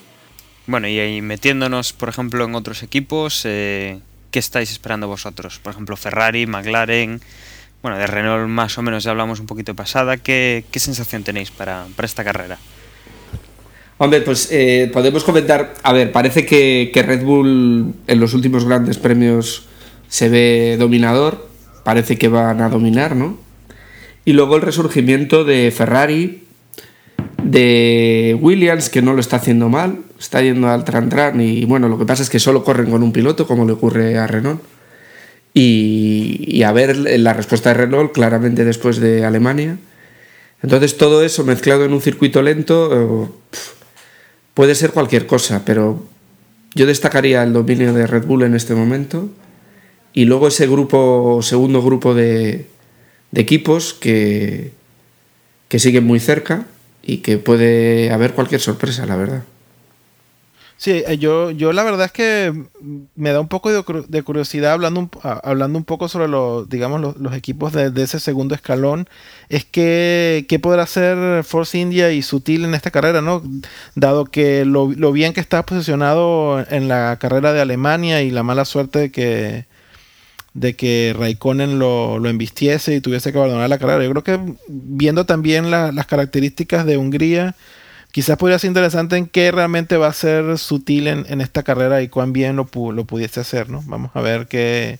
Bueno, 0.66 0.88
y 0.88 0.98
ahí 0.98 1.22
metiéndonos, 1.22 1.92
por 1.92 2.08
ejemplo, 2.08 2.44
en 2.44 2.54
otros 2.54 2.82
equipos, 2.82 3.42
eh, 3.44 3.98
¿qué 4.30 4.38
estáis 4.38 4.70
esperando 4.70 5.08
vosotros? 5.08 5.58
Por 5.58 5.72
ejemplo, 5.72 5.96
Ferrari, 5.96 6.46
McLaren, 6.46 7.20
bueno, 7.82 7.98
de 7.98 8.06
Renault 8.06 8.48
más 8.48 8.76
o 8.78 8.82
menos 8.82 9.04
ya 9.04 9.10
hablamos 9.10 9.40
un 9.40 9.46
poquito 9.46 9.74
pasada. 9.74 10.18
¿Qué, 10.18 10.64
qué 10.70 10.78
sensación 10.78 11.24
tenéis 11.24 11.50
para, 11.50 11.86
para, 11.96 12.06
esta 12.06 12.22
carrera? 12.22 12.58
Hombre, 13.98 14.20
pues 14.20 14.48
eh, 14.50 14.90
podemos 14.92 15.24
comentar, 15.24 15.74
a 15.82 15.92
ver, 15.92 16.12
parece 16.12 16.46
que, 16.46 16.90
que 16.92 17.02
Red 17.02 17.22
Bull 17.22 17.94
en 18.06 18.20
los 18.20 18.34
últimos 18.34 18.64
grandes 18.64 18.98
premios 18.98 19.66
se 20.08 20.28
ve 20.28 20.76
dominador, 20.78 21.48
parece 21.84 22.16
que 22.16 22.28
van 22.28 22.60
a 22.60 22.68
dominar, 22.68 23.16
¿no? 23.16 23.38
Y 24.24 24.32
luego 24.32 24.56
el 24.56 24.62
resurgimiento 24.62 25.44
de 25.44 25.70
Ferrari, 25.70 26.44
de 27.42 28.36
Williams, 28.40 28.90
que 28.90 29.02
no 29.02 29.14
lo 29.14 29.20
está 29.20 29.36
haciendo 29.36 29.68
mal, 29.68 30.00
está 30.18 30.42
yendo 30.42 30.68
al 30.68 30.84
tran 30.84 31.08
tran 31.08 31.40
y 31.40 31.64
bueno, 31.64 31.88
lo 31.88 31.98
que 31.98 32.04
pasa 32.04 32.22
es 32.22 32.30
que 32.30 32.38
solo 32.38 32.62
corren 32.62 32.90
con 32.90 33.02
un 33.02 33.12
piloto, 33.12 33.46
como 33.46 33.64
le 33.64 33.72
ocurre 33.72 34.18
a 34.18 34.26
Renault. 34.26 34.62
Y, 35.52 36.44
y 36.46 36.62
a 36.62 36.70
ver 36.70 36.96
la 36.96 37.32
respuesta 37.32 37.70
de 37.70 37.74
Renault 37.74 38.12
claramente 38.12 38.64
después 38.64 39.00
de 39.00 39.24
Alemania. 39.24 39.78
Entonces 40.62 40.96
todo 40.96 41.24
eso 41.24 41.44
mezclado 41.44 41.84
en 41.84 41.92
un 41.92 42.00
circuito 42.00 42.42
lento 42.42 43.34
puede 44.54 44.74
ser 44.74 44.90
cualquier 44.90 45.26
cosa, 45.26 45.62
pero 45.64 46.04
yo 46.74 46.86
destacaría 46.86 47.42
el 47.42 47.52
dominio 47.52 47.92
de 47.94 48.06
Red 48.06 48.26
Bull 48.26 48.42
en 48.42 48.54
este 48.54 48.74
momento 48.74 49.28
y 50.12 50.26
luego 50.26 50.48
ese 50.48 50.66
grupo, 50.66 51.40
segundo 51.42 51.82
grupo 51.82 52.14
de, 52.14 52.66
de 53.30 53.40
equipos 53.40 53.94
que, 53.94 54.72
que 55.68 55.78
siguen 55.78 56.04
muy 56.04 56.20
cerca 56.20 56.66
y 57.02 57.18
que 57.18 57.38
puede 57.38 58.10
haber 58.10 58.34
cualquier 58.34 58.60
sorpresa, 58.60 59.06
la 59.06 59.16
verdad. 59.16 59.42
Sí, 60.80 61.04
yo, 61.18 61.50
yo 61.50 61.74
la 61.74 61.82
verdad 61.82 62.06
es 62.06 62.12
que 62.12 62.54
me 63.14 63.32
da 63.32 63.40
un 63.40 63.48
poco 63.48 63.70
de, 63.70 64.22
curiosidad 64.22 64.72
hablando 64.72 65.00
un, 65.00 65.10
hablando 65.22 65.78
un 65.78 65.84
poco 65.84 66.08
sobre 66.08 66.26
los, 66.26 66.70
digamos, 66.70 67.18
los, 67.18 67.34
equipos 67.34 67.74
de, 67.74 67.92
ese 68.02 68.18
segundo 68.18 68.54
escalón. 68.54 69.06
Es 69.50 69.66
que 69.66 70.46
qué 70.48 70.58
podrá 70.58 70.84
hacer 70.84 71.44
Force 71.44 71.76
India 71.76 72.12
y 72.12 72.22
Sutil 72.22 72.64
en 72.64 72.74
esta 72.74 72.90
carrera, 72.90 73.20
¿no? 73.20 73.42
Dado 73.94 74.24
que 74.24 74.64
lo, 74.64 74.90
lo 74.90 75.12
bien 75.12 75.34
que 75.34 75.40
está 75.40 75.66
posicionado 75.66 76.64
en 76.70 76.88
la 76.88 77.18
carrera 77.20 77.52
de 77.52 77.60
Alemania 77.60 78.22
y 78.22 78.30
la 78.30 78.42
mala 78.42 78.64
suerte 78.64 79.12
que, 79.12 79.66
de 80.54 80.74
que 80.74 81.14
Raikkonen 81.16 81.78
lo, 81.78 82.18
lo, 82.18 82.28
embistiese 82.28 82.94
y 82.94 83.00
tuviese 83.00 83.32
que 83.32 83.38
abandonar 83.38 83.68
la 83.68 83.78
carrera. 83.78 84.04
Yo 84.04 84.10
creo 84.10 84.24
que 84.24 84.54
viendo 84.68 85.26
también 85.26 85.70
la, 85.70 85.92
las 85.92 86.06
características 86.06 86.86
de 86.86 86.96
Hungría, 86.96 87.54
quizás 88.12 88.36
podría 88.36 88.58
ser 88.58 88.68
interesante 88.68 89.16
en 89.16 89.26
qué 89.26 89.52
realmente 89.52 89.96
va 89.96 90.08
a 90.08 90.12
ser 90.12 90.58
sutil 90.58 91.06
en, 91.06 91.24
en 91.28 91.40
esta 91.40 91.62
carrera 91.62 92.02
y 92.02 92.08
cuán 92.08 92.32
bien 92.32 92.56
lo, 92.56 92.68
lo, 92.92 93.04
pudiese 93.04 93.40
hacer, 93.40 93.70
¿no? 93.70 93.82
Vamos 93.86 94.10
a 94.14 94.20
ver 94.20 94.48
qué, 94.48 94.98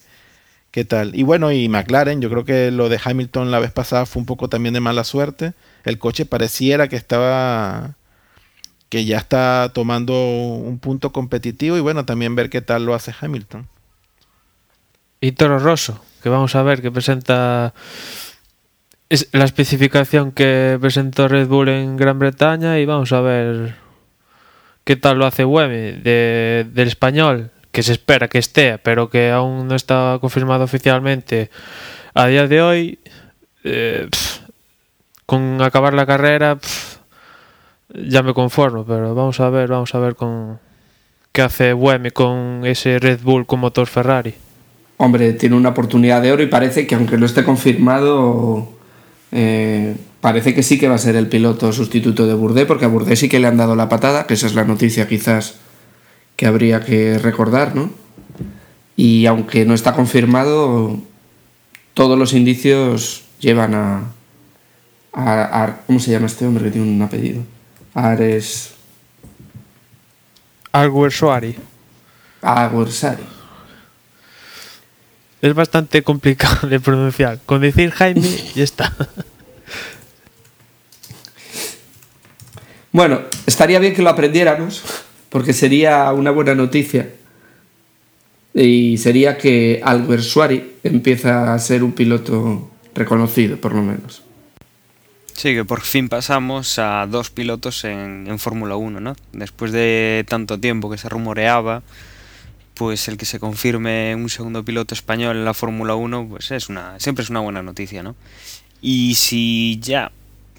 qué 0.70 0.84
tal. 0.84 1.14
Y 1.16 1.24
bueno, 1.24 1.52
y 1.52 1.68
McLaren, 1.68 2.20
yo 2.20 2.30
creo 2.30 2.44
que 2.44 2.70
lo 2.70 2.88
de 2.88 3.00
Hamilton 3.02 3.50
la 3.50 3.58
vez 3.58 3.72
pasada 3.72 4.06
fue 4.06 4.20
un 4.20 4.26
poco 4.26 4.48
también 4.48 4.74
de 4.74 4.80
mala 4.80 5.04
suerte. 5.04 5.54
El 5.84 5.98
coche 5.98 6.26
pareciera 6.26 6.88
que 6.88 6.96
estaba 6.96 7.96
que 8.90 9.04
ya 9.04 9.18
está 9.18 9.70
tomando 9.72 10.14
un 10.14 10.78
punto 10.80 11.12
competitivo 11.12 11.76
y 11.76 11.80
bueno, 11.80 12.04
también 12.04 12.34
ver 12.34 12.50
qué 12.50 12.60
tal 12.60 12.84
lo 12.84 12.94
hace 12.94 13.14
Hamilton. 13.18 13.68
Y 15.20 15.32
Toro 15.32 15.58
Rosso, 15.58 16.02
que 16.22 16.28
vamos 16.28 16.54
a 16.54 16.62
ver, 16.62 16.80
que 16.80 16.90
presenta 16.90 17.74
es 19.10 19.28
la 19.32 19.44
especificación 19.44 20.30
que 20.30 20.78
presentó 20.80 21.26
Red 21.26 21.48
Bull 21.48 21.68
en 21.68 21.96
Gran 21.96 22.18
Bretaña 22.20 22.78
y 22.78 22.86
vamos 22.86 23.12
a 23.12 23.20
ver 23.20 23.74
qué 24.84 24.94
tal 24.94 25.18
lo 25.18 25.26
hace 25.26 25.44
Wemi 25.44 26.00
de, 26.00 26.64
del 26.72 26.88
español, 26.88 27.50
que 27.72 27.82
se 27.82 27.92
espera 27.92 28.28
que 28.28 28.38
esté, 28.38 28.78
pero 28.78 29.10
que 29.10 29.30
aún 29.30 29.66
no 29.66 29.74
está 29.74 30.16
confirmado 30.20 30.62
oficialmente 30.62 31.50
a 32.14 32.26
día 32.28 32.46
de 32.46 32.62
hoy. 32.62 32.98
Eh, 33.64 34.08
con 35.26 35.60
acabar 35.60 35.92
la 35.92 36.06
carrera 36.06 36.58
ya 37.88 38.22
me 38.22 38.32
conformo, 38.32 38.86
pero 38.86 39.14
vamos 39.14 39.40
a 39.40 39.50
ver, 39.50 39.68
vamos 39.68 39.92
a 39.94 39.98
ver 39.98 40.14
con 40.14 40.60
qué 41.32 41.42
hace 41.42 41.74
Wemi 41.74 42.10
con 42.12 42.62
ese 42.64 43.00
Red 43.00 43.20
Bull 43.22 43.44
con 43.44 43.58
motor 43.58 43.88
Ferrari 43.88 44.34
hombre, 45.00 45.32
tiene 45.32 45.56
una 45.56 45.70
oportunidad 45.70 46.20
de 46.20 46.30
oro 46.30 46.42
y 46.42 46.46
parece 46.46 46.86
que 46.86 46.94
aunque 46.94 47.16
no 47.16 47.24
esté 47.24 47.42
confirmado, 47.42 48.68
eh, 49.32 49.96
parece 50.20 50.54
que 50.54 50.62
sí 50.62 50.78
que 50.78 50.88
va 50.88 50.96
a 50.96 50.98
ser 50.98 51.16
el 51.16 51.26
piloto 51.26 51.72
sustituto 51.72 52.26
de 52.26 52.34
Bourdais, 52.34 52.66
porque 52.66 52.84
a 52.84 52.88
Bourdais 52.88 53.18
sí 53.18 53.26
que 53.26 53.40
le 53.40 53.46
han 53.46 53.56
dado 53.56 53.74
la 53.76 53.88
patada, 53.88 54.26
que 54.26 54.34
esa 54.34 54.46
es 54.46 54.54
la 54.54 54.64
noticia 54.64 55.08
quizás 55.08 55.54
que 56.36 56.46
habría 56.46 56.84
que 56.84 57.18
recordar, 57.18 57.74
¿no? 57.74 57.90
Y 58.94 59.24
aunque 59.24 59.64
no 59.64 59.72
está 59.72 59.94
confirmado, 59.94 60.98
todos 61.94 62.18
los 62.18 62.34
indicios 62.34 63.24
llevan 63.40 63.74
a, 63.74 64.02
a, 65.14 65.64
a 65.64 65.76
¿cómo 65.86 65.98
se 65.98 66.10
llama 66.10 66.26
este 66.26 66.46
hombre 66.46 66.64
que 66.64 66.72
tiene 66.72 66.86
un 66.86 67.00
apellido? 67.00 67.40
Ares... 67.94 68.74
Alguersuari. 70.72 71.56
Alguersuari. 72.42 73.39
Es 75.42 75.54
bastante 75.54 76.02
complicado 76.02 76.68
de 76.68 76.80
pronunciar. 76.80 77.38
Con 77.46 77.62
decir 77.62 77.90
Jaime, 77.90 78.22
ya 78.54 78.64
está. 78.64 78.94
Bueno, 82.92 83.20
estaría 83.46 83.78
bien 83.78 83.94
que 83.94 84.02
lo 84.02 84.10
aprendiéramos, 84.10 84.82
porque 85.28 85.52
sería 85.52 86.10
una 86.12 86.32
buena 86.32 86.56
noticia. 86.56 87.08
Y 88.52 88.98
sería 88.98 89.38
que 89.38 89.80
Albert 89.84 90.22
Suari 90.22 90.72
empieza 90.82 91.54
a 91.54 91.58
ser 91.60 91.84
un 91.84 91.92
piloto 91.92 92.68
reconocido, 92.92 93.58
por 93.58 93.74
lo 93.74 93.82
menos. 93.82 94.22
Sí, 95.34 95.54
que 95.54 95.64
por 95.64 95.82
fin 95.82 96.08
pasamos 96.08 96.80
a 96.80 97.06
dos 97.06 97.30
pilotos 97.30 97.84
en, 97.84 98.26
en 98.26 98.38
Fórmula 98.40 98.74
1, 98.74 98.98
¿no? 98.98 99.14
Después 99.32 99.70
de 99.70 100.24
tanto 100.28 100.58
tiempo 100.58 100.90
que 100.90 100.98
se 100.98 101.08
rumoreaba, 101.08 101.82
pues 102.80 103.08
el 103.08 103.18
que 103.18 103.26
se 103.26 103.38
confirme 103.38 104.14
un 104.14 104.30
segundo 104.30 104.64
piloto 104.64 104.94
español 104.94 105.36
en 105.36 105.44
la 105.44 105.52
Fórmula 105.52 105.96
1, 105.96 106.28
pues 106.30 106.50
es 106.50 106.70
una, 106.70 106.98
siempre 106.98 107.22
es 107.22 107.28
una 107.28 107.40
buena 107.40 107.62
noticia, 107.62 108.02
¿no? 108.02 108.16
Y 108.80 109.16
si 109.16 109.78
ya, 109.82 110.12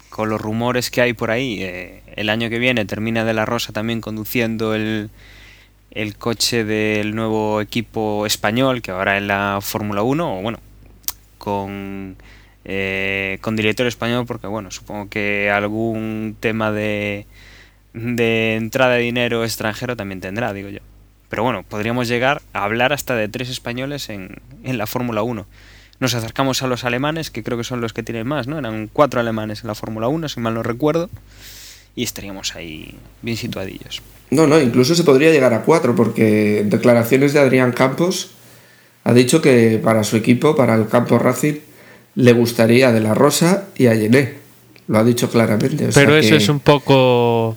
con 0.08 0.28
los 0.28 0.40
rumores 0.40 0.92
que 0.92 1.00
hay 1.00 1.14
por 1.14 1.32
ahí, 1.32 1.64
eh, 1.64 2.04
el 2.14 2.30
año 2.30 2.48
que 2.48 2.60
viene 2.60 2.84
termina 2.84 3.24
De 3.24 3.34
La 3.34 3.44
Rosa 3.44 3.72
también 3.72 4.00
conduciendo 4.00 4.72
el, 4.76 5.10
el 5.90 6.16
coche 6.16 6.62
del 6.62 7.16
nuevo 7.16 7.60
equipo 7.60 8.24
español, 8.24 8.82
que 8.82 8.92
ahora 8.92 9.16
en 9.18 9.26
la 9.26 9.58
Fórmula 9.60 10.02
1, 10.02 10.38
o 10.38 10.42
bueno, 10.42 10.60
con, 11.38 12.14
eh, 12.64 13.38
con 13.40 13.56
director 13.56 13.88
español, 13.88 14.26
porque 14.26 14.46
bueno, 14.46 14.70
supongo 14.70 15.08
que 15.08 15.50
algún 15.50 16.36
tema 16.38 16.70
de, 16.70 17.26
de 17.94 18.54
entrada 18.54 18.94
de 18.94 19.00
dinero 19.00 19.42
extranjero 19.42 19.96
también 19.96 20.20
tendrá, 20.20 20.52
digo 20.52 20.68
yo. 20.68 20.91
Pero 21.32 21.44
bueno, 21.44 21.64
podríamos 21.66 22.08
llegar 22.08 22.42
a 22.52 22.64
hablar 22.64 22.92
hasta 22.92 23.16
de 23.16 23.26
tres 23.26 23.48
españoles 23.48 24.10
en, 24.10 24.36
en 24.64 24.76
la 24.76 24.86
Fórmula 24.86 25.22
1. 25.22 25.46
Nos 25.98 26.12
acercamos 26.12 26.62
a 26.62 26.66
los 26.66 26.84
alemanes, 26.84 27.30
que 27.30 27.42
creo 27.42 27.56
que 27.56 27.64
son 27.64 27.80
los 27.80 27.94
que 27.94 28.02
tienen 28.02 28.26
más, 28.26 28.48
¿no? 28.48 28.58
Eran 28.58 28.90
cuatro 28.92 29.18
alemanes 29.18 29.62
en 29.62 29.68
la 29.68 29.74
Fórmula 29.74 30.08
1, 30.08 30.28
si 30.28 30.40
mal 30.40 30.52
no 30.52 30.62
recuerdo. 30.62 31.08
Y 31.96 32.02
estaríamos 32.02 32.54
ahí 32.54 32.96
bien 33.22 33.38
situadillos. 33.38 34.02
No, 34.28 34.46
no, 34.46 34.60
incluso 34.60 34.94
se 34.94 35.04
podría 35.04 35.30
llegar 35.30 35.54
a 35.54 35.62
cuatro, 35.62 35.96
porque 35.96 36.60
en 36.60 36.68
declaraciones 36.68 37.32
de 37.32 37.40
Adrián 37.40 37.72
Campos 37.72 38.32
ha 39.04 39.14
dicho 39.14 39.40
que 39.40 39.80
para 39.82 40.04
su 40.04 40.18
equipo, 40.18 40.54
para 40.54 40.74
el 40.74 40.86
campo 40.86 41.18
Racing, 41.18 41.60
le 42.14 42.32
gustaría 42.34 42.92
de 42.92 43.00
la 43.00 43.14
Rosa 43.14 43.68
y 43.74 43.86
a 43.86 43.94
Yené. 43.94 44.34
Lo 44.86 44.98
ha 44.98 45.04
dicho 45.04 45.30
claramente. 45.30 45.88
O 45.88 45.92
Pero 45.94 46.10
sea 46.10 46.18
eso 46.18 46.28
que... 46.28 46.36
es 46.36 46.48
un 46.50 46.60
poco. 46.60 47.56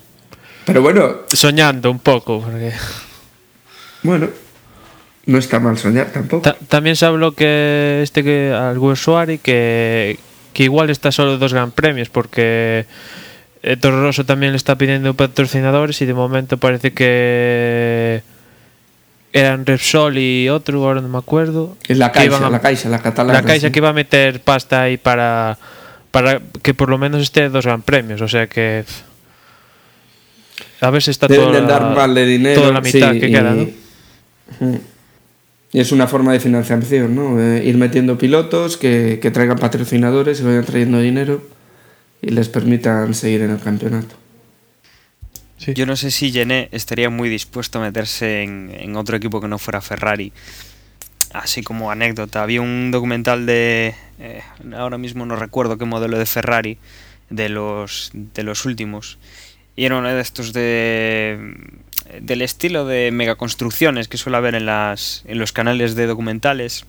Pero 0.65 0.81
bueno. 0.81 1.23
Soñando 1.33 1.91
un 1.91 1.99
poco. 1.99 2.39
Porque... 2.39 2.71
Bueno, 4.05 4.29
no 5.25 5.37
está 5.37 5.59
mal 5.59 5.77
soñar 5.77 6.07
tampoco. 6.11 6.43
Ta 6.43 6.55
también 6.67 6.95
se 6.95 7.05
habló 7.05 7.33
que 7.33 8.01
este 8.03 8.23
que 8.23 8.51
Alguer 8.53 8.95
Suari 8.97 9.37
que, 9.39 10.17
que 10.53 10.63
igual 10.63 10.89
está 10.89 11.11
solo 11.11 11.37
dos 11.37 11.53
gran 11.53 11.71
premios 11.71 12.09
porque 12.09 12.85
eh, 13.63 13.77
Toro 13.77 14.01
Rosso 14.01 14.23
también 14.25 14.51
le 14.51 14.57
está 14.57 14.77
pidiendo 14.77 15.13
patrocinadores 15.15 15.99
y 16.01 16.05
de 16.05 16.13
momento 16.13 16.57
parece 16.57 16.93
que 16.93 18.21
eran 19.33 19.65
Repsol 19.65 20.17
y 20.17 20.47
otro, 20.47 20.81
ahora 20.85 21.01
no 21.01 21.09
me 21.09 21.17
acuerdo. 21.17 21.75
Es 21.87 21.97
la 21.97 22.11
Caixa, 22.11 22.45
a- 22.45 22.49
la 22.49 22.61
Caixa, 22.61 22.87
la 22.89 22.99
catalana. 22.99 23.41
la 23.41 23.45
Caixa 23.45 23.67
sí. 23.67 23.71
que 23.73 23.79
iba 23.79 23.89
a 23.89 23.93
meter 23.93 24.39
pasta 24.41 24.83
ahí 24.83 24.95
para, 24.97 25.57
para 26.11 26.39
que 26.61 26.73
por 26.73 26.87
lo 26.89 26.97
menos 26.97 27.21
esté 27.21 27.49
dos 27.49 27.65
gran 27.65 27.81
premios. 27.81 28.21
O 28.21 28.27
sea 28.29 28.47
que. 28.47 28.85
A 30.81 30.89
ver 30.89 31.01
si 31.01 31.11
está 31.11 31.27
Deben 31.27 31.47
toda 31.47 31.59
de 31.61 31.67
dar 31.67 31.81
la, 31.81 31.89
mal 31.89 32.13
de 32.15 32.25
dinero. 32.25 32.61
toda 32.61 32.73
la 32.73 32.81
mitad 32.81 33.11
sí, 33.13 33.19
que 33.19 33.27
y- 33.27 33.31
queda, 33.31 33.51
¿no? 33.51 33.67
Y 35.71 35.79
es 35.79 35.91
una 35.91 36.07
forma 36.07 36.33
de 36.33 36.39
financiación, 36.39 37.15
¿no? 37.15 37.41
Eh, 37.41 37.65
ir 37.65 37.77
metiendo 37.77 38.17
pilotos 38.17 38.77
que, 38.77 39.19
que 39.21 39.31
traigan 39.31 39.57
patrocinadores 39.57 40.39
y 40.39 40.43
vayan 40.43 40.65
trayendo 40.65 40.99
dinero 40.99 41.41
y 42.21 42.29
les 42.29 42.47
permitan 42.49 43.13
seguir 43.13 43.41
en 43.41 43.51
el 43.51 43.59
campeonato. 43.59 44.15
Sí. 45.57 45.73
Yo 45.73 45.85
no 45.85 45.95
sé 45.95 46.11
si 46.11 46.31
Gené 46.31 46.69
estaría 46.71 47.09
muy 47.09 47.29
dispuesto 47.29 47.79
a 47.79 47.81
meterse 47.81 48.43
en, 48.43 48.71
en 48.73 48.95
otro 48.95 49.17
equipo 49.17 49.41
que 49.41 49.47
no 49.47 49.57
fuera 49.57 49.81
Ferrari. 49.81 50.31
Así 51.33 51.63
como 51.63 51.91
anécdota, 51.91 52.43
había 52.43 52.61
un 52.61 52.91
documental 52.91 53.45
de. 53.45 53.93
eh, 54.19 54.41
ahora 54.77 54.97
mismo 54.97 55.25
no 55.25 55.35
recuerdo 55.35 55.77
qué 55.77 55.83
modelo 55.83 56.17
de 56.17 56.25
Ferrari, 56.25 56.77
de 57.29 57.49
los, 57.49 58.11
de 58.13 58.43
los 58.43 58.63
últimos. 58.63 59.17
Y 59.75 59.83
era 59.83 59.97
uno 59.97 60.07
de 60.07 60.21
estos 60.21 60.53
de. 60.53 61.37
Del 62.21 62.41
estilo 62.41 62.85
de 62.85 63.11
megaconstrucciones 63.11 64.07
que 64.07 64.17
suele 64.17 64.37
haber 64.37 64.55
en, 64.55 64.65
las, 64.65 65.23
en 65.27 65.39
los 65.39 65.51
canales 65.51 65.95
de 65.95 66.05
documentales. 66.05 66.85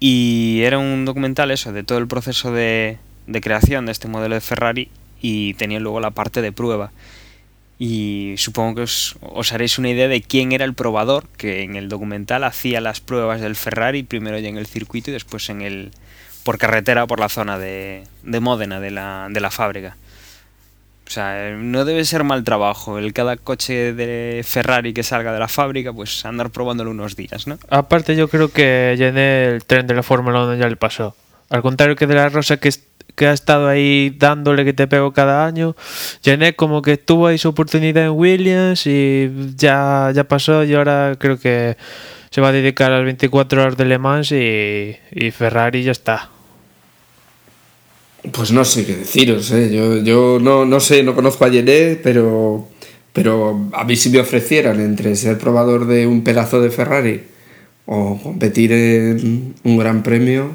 Y 0.00 0.60
era 0.62 0.78
un 0.78 1.04
documental 1.04 1.50
eso, 1.50 1.72
de 1.72 1.82
todo 1.82 1.98
el 1.98 2.06
proceso 2.06 2.52
de, 2.52 2.98
de 3.26 3.40
creación 3.40 3.86
de 3.86 3.92
este 3.92 4.08
modelo 4.08 4.34
de 4.34 4.40
Ferrari 4.40 4.88
y 5.20 5.54
tenía 5.54 5.80
luego 5.80 6.00
la 6.00 6.10
parte 6.10 6.42
de 6.42 6.52
prueba. 6.52 6.92
Y 7.78 8.34
supongo 8.38 8.76
que 8.76 8.82
os, 8.82 9.16
os 9.20 9.52
haréis 9.52 9.78
una 9.78 9.90
idea 9.90 10.08
de 10.08 10.20
quién 10.20 10.52
era 10.52 10.64
el 10.64 10.74
probador 10.74 11.28
que 11.36 11.62
en 11.62 11.76
el 11.76 11.88
documental 11.88 12.42
hacía 12.44 12.80
las 12.80 13.00
pruebas 13.00 13.40
del 13.40 13.54
Ferrari, 13.54 14.02
primero 14.02 14.38
ya 14.38 14.48
en 14.48 14.58
el 14.58 14.66
circuito 14.66 15.10
y 15.10 15.14
después 15.14 15.48
en 15.48 15.62
el 15.62 15.92
por 16.42 16.58
carretera 16.58 17.06
por 17.06 17.20
la 17.20 17.28
zona 17.28 17.58
de, 17.58 18.04
de 18.22 18.40
Módena, 18.40 18.80
de 18.80 18.90
la, 18.90 19.28
de 19.30 19.40
la 19.40 19.50
fábrica. 19.50 19.96
O 21.08 21.10
sea, 21.10 21.56
no 21.56 21.86
debe 21.86 22.04
ser 22.04 22.22
mal 22.22 22.44
trabajo 22.44 22.98
el 22.98 23.14
cada 23.14 23.38
coche 23.38 23.94
de 23.94 24.42
Ferrari 24.44 24.92
que 24.92 25.02
salga 25.02 25.32
de 25.32 25.38
la 25.38 25.48
fábrica, 25.48 25.90
pues 25.90 26.26
andar 26.26 26.50
probándolo 26.50 26.90
unos 26.90 27.16
días, 27.16 27.46
¿no? 27.46 27.58
Aparte, 27.70 28.14
yo 28.14 28.28
creo 28.28 28.52
que 28.52 28.94
Gené 28.98 29.46
el 29.46 29.64
tren 29.64 29.86
de 29.86 29.94
la 29.94 30.02
Fórmula 30.02 30.42
1 30.42 30.56
ya 30.56 30.68
le 30.68 30.76
pasó. 30.76 31.16
Al 31.48 31.62
contrario 31.62 31.96
que 31.96 32.06
de 32.06 32.14
la 32.14 32.28
Rosa 32.28 32.58
que, 32.58 32.70
que 33.14 33.26
ha 33.26 33.32
estado 33.32 33.68
ahí 33.68 34.14
dándole 34.18 34.66
que 34.66 34.74
te 34.74 34.86
pego 34.86 35.14
cada 35.14 35.46
año, 35.46 35.74
Gené 36.22 36.54
como 36.54 36.82
que 36.82 36.98
tuvo 36.98 37.28
ahí 37.28 37.38
su 37.38 37.48
oportunidad 37.48 38.04
en 38.04 38.10
Williams 38.10 38.86
y 38.86 39.30
ya, 39.56 40.12
ya 40.14 40.24
pasó 40.24 40.62
y 40.62 40.74
ahora 40.74 41.16
creo 41.18 41.38
que 41.38 41.78
se 42.30 42.42
va 42.42 42.48
a 42.48 42.52
dedicar 42.52 42.92
a 42.92 42.96
las 42.96 43.04
24 43.06 43.62
horas 43.62 43.76
de 43.78 43.86
Le 43.86 43.96
Mans 43.96 44.30
y, 44.30 44.94
y 45.10 45.30
Ferrari 45.30 45.84
ya 45.84 45.92
está. 45.92 46.28
Pues 48.32 48.50
no 48.52 48.64
sé 48.64 48.84
qué 48.84 48.96
deciros, 48.96 49.50
¿eh? 49.52 49.70
yo, 49.72 49.98
yo 49.98 50.38
no, 50.40 50.64
no 50.64 50.80
sé, 50.80 51.02
no 51.02 51.14
conozco 51.14 51.44
a 51.44 51.48
Yené, 51.48 51.98
pero, 52.02 52.66
pero 53.12 53.68
a 53.72 53.84
mí 53.84 53.96
si 53.96 54.10
me 54.10 54.18
ofrecieran 54.20 54.80
entre 54.80 55.14
ser 55.16 55.38
probador 55.38 55.86
de 55.86 56.06
un 56.06 56.22
pedazo 56.24 56.60
de 56.60 56.70
Ferrari 56.70 57.22
o 57.86 58.18
competir 58.22 58.72
en 58.72 59.54
un 59.64 59.78
gran 59.78 60.02
premio, 60.02 60.50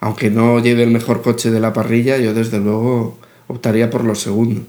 aunque 0.00 0.30
no 0.30 0.60
lleve 0.60 0.84
el 0.84 0.90
mejor 0.90 1.22
coche 1.22 1.50
de 1.50 1.60
la 1.60 1.72
parrilla, 1.72 2.18
yo 2.18 2.34
desde 2.34 2.58
luego 2.60 3.18
optaría 3.48 3.90
por 3.90 4.04
lo 4.04 4.14
segundo. 4.14 4.62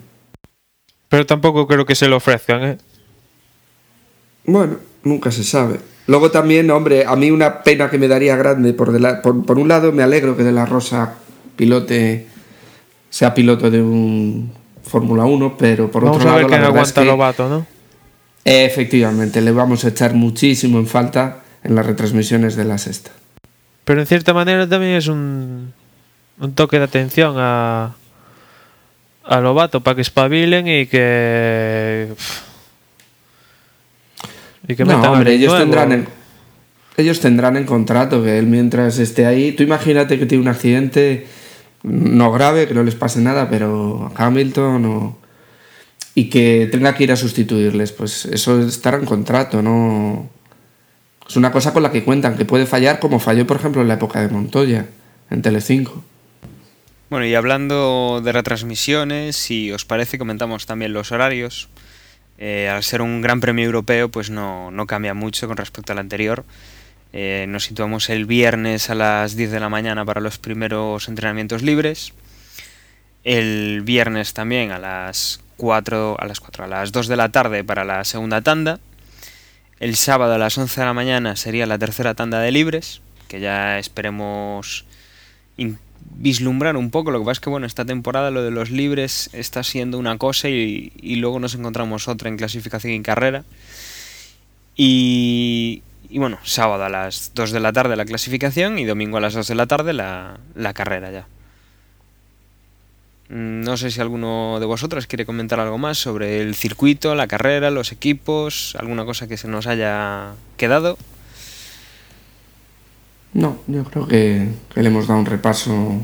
Pero 1.10 1.26
tampoco 1.26 1.68
creo 1.68 1.86
que 1.86 1.96
se 1.96 2.08
lo 2.08 2.18
ofrezcan, 2.18 2.64
¿eh? 2.64 2.78
Bueno, 4.46 4.78
nunca 5.04 5.32
se 5.32 5.44
sabe. 5.44 5.80
Luego 6.08 6.32
también, 6.32 6.70
hombre, 6.72 7.06
a 7.06 7.16
mí 7.16 7.32
una 7.32 7.64
pena 7.64 7.90
que 7.90 7.98
me 7.98 8.08
daría 8.10 8.36
grande, 8.36 8.74
por, 8.74 8.92
de 8.92 9.00
la- 9.00 9.22
por, 9.22 9.46
por 9.46 9.58
un 9.60 9.68
lado 9.70 9.92
me 9.92 10.04
alegro 10.04 10.36
que 10.36 10.44
De 10.44 10.52
La 10.52 10.66
Rosa 10.66 11.14
pilote, 11.56 12.28
sea 13.14 13.32
piloto 13.36 13.70
de 13.70 13.80
un 13.80 14.52
Fórmula 14.82 15.24
1, 15.26 15.56
pero 15.56 15.92
por 15.92 16.04
Vamos 16.04 16.18
otro 16.18 16.32
a 16.32 16.34
ver 16.34 16.42
lado 16.46 16.50
la 16.50 16.58
quién 16.58 16.62
verdad 16.62 16.82
es 16.82 16.90
aguanta 16.90 17.02
que, 17.02 17.08
Lobato, 17.08 17.48
¿no? 17.48 17.68
efectivamente 18.44 19.40
le 19.40 19.52
vamos 19.52 19.86
a 19.86 19.90
echar 19.90 20.16
muchísimo 20.16 20.80
en 20.80 20.88
falta 20.88 21.44
en 21.64 21.76
las 21.76 21.86
retransmisiones 21.86 22.56
de 22.56 22.66
la 22.66 22.80
sexta. 22.80 23.12
Pero 23.86 24.00
en 24.02 24.08
cierta 24.08 24.34
manera 24.34 24.68
también 24.68 24.94
es 24.96 25.06
un, 25.06 25.74
un 26.40 26.54
toque 26.56 26.80
de 26.80 26.86
atención 26.86 27.36
a, 27.38 27.94
a 29.26 29.40
Lobato 29.42 29.82
para 29.82 29.94
que 29.94 30.02
espabilen 30.02 30.68
y 30.68 30.88
que. 30.88 32.08
Y 34.68 34.76
que 34.76 34.86
No, 34.86 35.00
hombre, 35.04 35.34
ellos 35.34 35.52
nuevo. 35.52 35.64
tendrán 35.64 35.92
en, 35.92 36.08
ellos 36.98 37.20
tendrán 37.20 37.58
en 37.58 37.66
contrato 37.66 38.24
que 38.24 38.40
él 38.40 38.48
mientras 38.48 38.98
esté 38.98 39.28
ahí, 39.28 39.52
tú 39.52 39.62
imagínate 39.62 40.18
que 40.18 40.26
tiene 40.26 40.42
un 40.42 40.48
accidente 40.48 41.28
no 41.84 42.32
grave, 42.32 42.68
que 42.68 42.74
no 42.74 42.84
les 42.84 42.96
pase 42.96 43.20
nada, 43.20 43.50
pero 43.50 44.12
a 44.16 44.26
Hamilton 44.26 45.16
y 46.16 46.30
que 46.30 46.70
tenga 46.72 46.96
que 46.96 47.04
ir 47.04 47.12
a 47.12 47.16
sustituirles, 47.16 47.92
pues 47.92 48.26
eso 48.26 48.60
estará 48.62 48.98
en 48.98 49.06
contrato, 49.06 49.62
no 49.62 50.30
es 51.28 51.36
una 51.36 51.52
cosa 51.52 51.74
con 51.74 51.84
la 51.84 51.92
que 51.92 52.04
cuentan, 52.04 52.38
que 52.38 52.46
puede 52.46 52.66
fallar 52.66 53.00
como 53.00 53.20
falló 53.20 53.48
por 53.48 53.58
ejemplo 53.58 53.82
en 53.82 53.88
la 53.88 53.96
época 53.96 54.22
de 54.22 54.30
Montoya 54.30 54.86
en 55.30 55.42
Telecinco. 55.42 56.04
Bueno, 57.10 57.26
y 57.26 57.36
hablando 57.36 58.22
de 58.24 58.32
retransmisiones, 58.32 59.36
si 59.36 59.72
os 59.72 59.86
parece, 59.86 60.18
comentamos 60.18 60.66
también 60.66 60.94
los 60.94 61.12
horarios. 61.12 61.70
Eh, 62.40 62.68
al 62.68 62.84
ser 62.84 63.04
un 63.04 63.22
gran 63.22 63.40
premio 63.40 63.66
europeo, 63.66 64.10
pues 64.10 64.32
no, 64.32 64.72
no 64.72 64.88
cambia 64.88 65.14
mucho 65.14 65.48
con 65.48 65.58
respecto 65.58 65.94
al 65.94 66.00
anterior. 66.00 66.44
Eh, 67.16 67.46
nos 67.48 67.66
situamos 67.66 68.10
el 68.10 68.26
viernes 68.26 68.90
a 68.90 68.96
las 68.96 69.36
10 69.36 69.52
de 69.52 69.60
la 69.60 69.70
mañana 69.70 70.04
para 70.04 70.20
los 70.20 70.40
primeros 70.40 71.08
entrenamientos 71.08 71.62
libres. 71.62 72.14
El 73.24 73.82
viernes 73.84 74.34
también 74.34 74.72
a 74.72 74.80
las 74.80 75.40
4, 75.58 76.18
a 76.20 76.26
las 76.26 76.40
4, 76.40 76.66
a 76.66 76.68
las 76.68 76.92
2 76.92 77.08
de 77.08 77.16
la 77.16 77.30
tarde 77.30 77.64
para 77.64 77.86
la 77.86 78.04
segunda 78.04 78.42
tanda. 78.42 78.80
El 79.80 79.96
sábado 79.96 80.34
a 80.34 80.38
las 80.40 80.58
11 80.58 80.82
de 80.82 80.86
la 80.88 80.94
mañana 80.94 81.36
sería 81.36 81.68
la 81.68 81.78
tercera 81.78 82.16
tanda 82.16 82.40
de 82.40 82.52
libres, 82.52 83.02
que 83.28 83.40
ya 83.40 83.78
esperemos 83.78 84.86
vislumbrar 86.16 86.78
un 86.78 86.90
poco. 86.90 87.12
Lo 87.12 87.20
que 87.20 87.26
pasa 87.26 87.34
es 87.34 87.40
que, 87.42 87.50
bueno, 87.52 87.68
esta 87.68 87.86
temporada 87.86 88.32
lo 88.32 88.44
de 88.44 88.50
los 88.50 88.72
libres 88.72 89.30
está 89.34 89.62
siendo 89.62 90.00
una 90.00 90.18
cosa 90.18 90.50
y, 90.50 90.92
y 91.00 91.18
luego 91.18 91.40
nos 91.40 91.54
encontramos 91.54 92.08
otra 92.08 92.30
en 92.30 92.38
clasificación 92.38 92.94
y 92.94 93.04
carrera. 93.04 93.44
Y, 94.76 95.84
y 96.14 96.20
bueno, 96.20 96.38
sábado 96.44 96.84
a 96.84 96.90
las 96.90 97.32
2 97.34 97.52
de 97.52 97.60
la 97.60 97.74
tarde 97.74 97.96
la 97.96 98.06
clasificación 98.06 98.78
y 98.78 98.86
domingo 98.86 99.18
a 99.18 99.20
las 99.20 99.34
2 99.34 99.48
de 99.48 99.56
la 99.56 99.66
tarde 99.66 99.94
la, 99.94 100.38
la 100.54 100.74
carrera 100.74 101.10
ya. 101.10 101.26
Mm, 103.30 103.62
No 103.62 103.78
sé 103.78 103.90
si 103.90 104.00
alguno 104.00 104.60
de 104.60 104.68
vosotros 104.68 105.08
quiere 105.08 105.26
comentar 105.26 105.60
algo 105.60 105.80
más 105.80 105.98
sobre 105.98 106.40
el 106.42 106.54
circuito, 106.54 107.16
la 107.16 107.26
carrera, 107.26 107.72
los 107.72 107.92
equipos, 107.92 108.76
alguna 108.78 109.06
cosa 109.06 109.28
que 109.28 109.38
se 109.38 109.48
nos 109.48 109.66
haya 109.66 110.34
quedado. 110.56 111.00
No, 113.34 113.58
yo 113.66 113.84
creo 113.84 114.08
que, 114.08 114.50
que 114.72 114.82
le 114.84 114.90
hemos 114.90 115.08
dado 115.08 115.20
un 115.20 115.26
repaso 115.26 116.00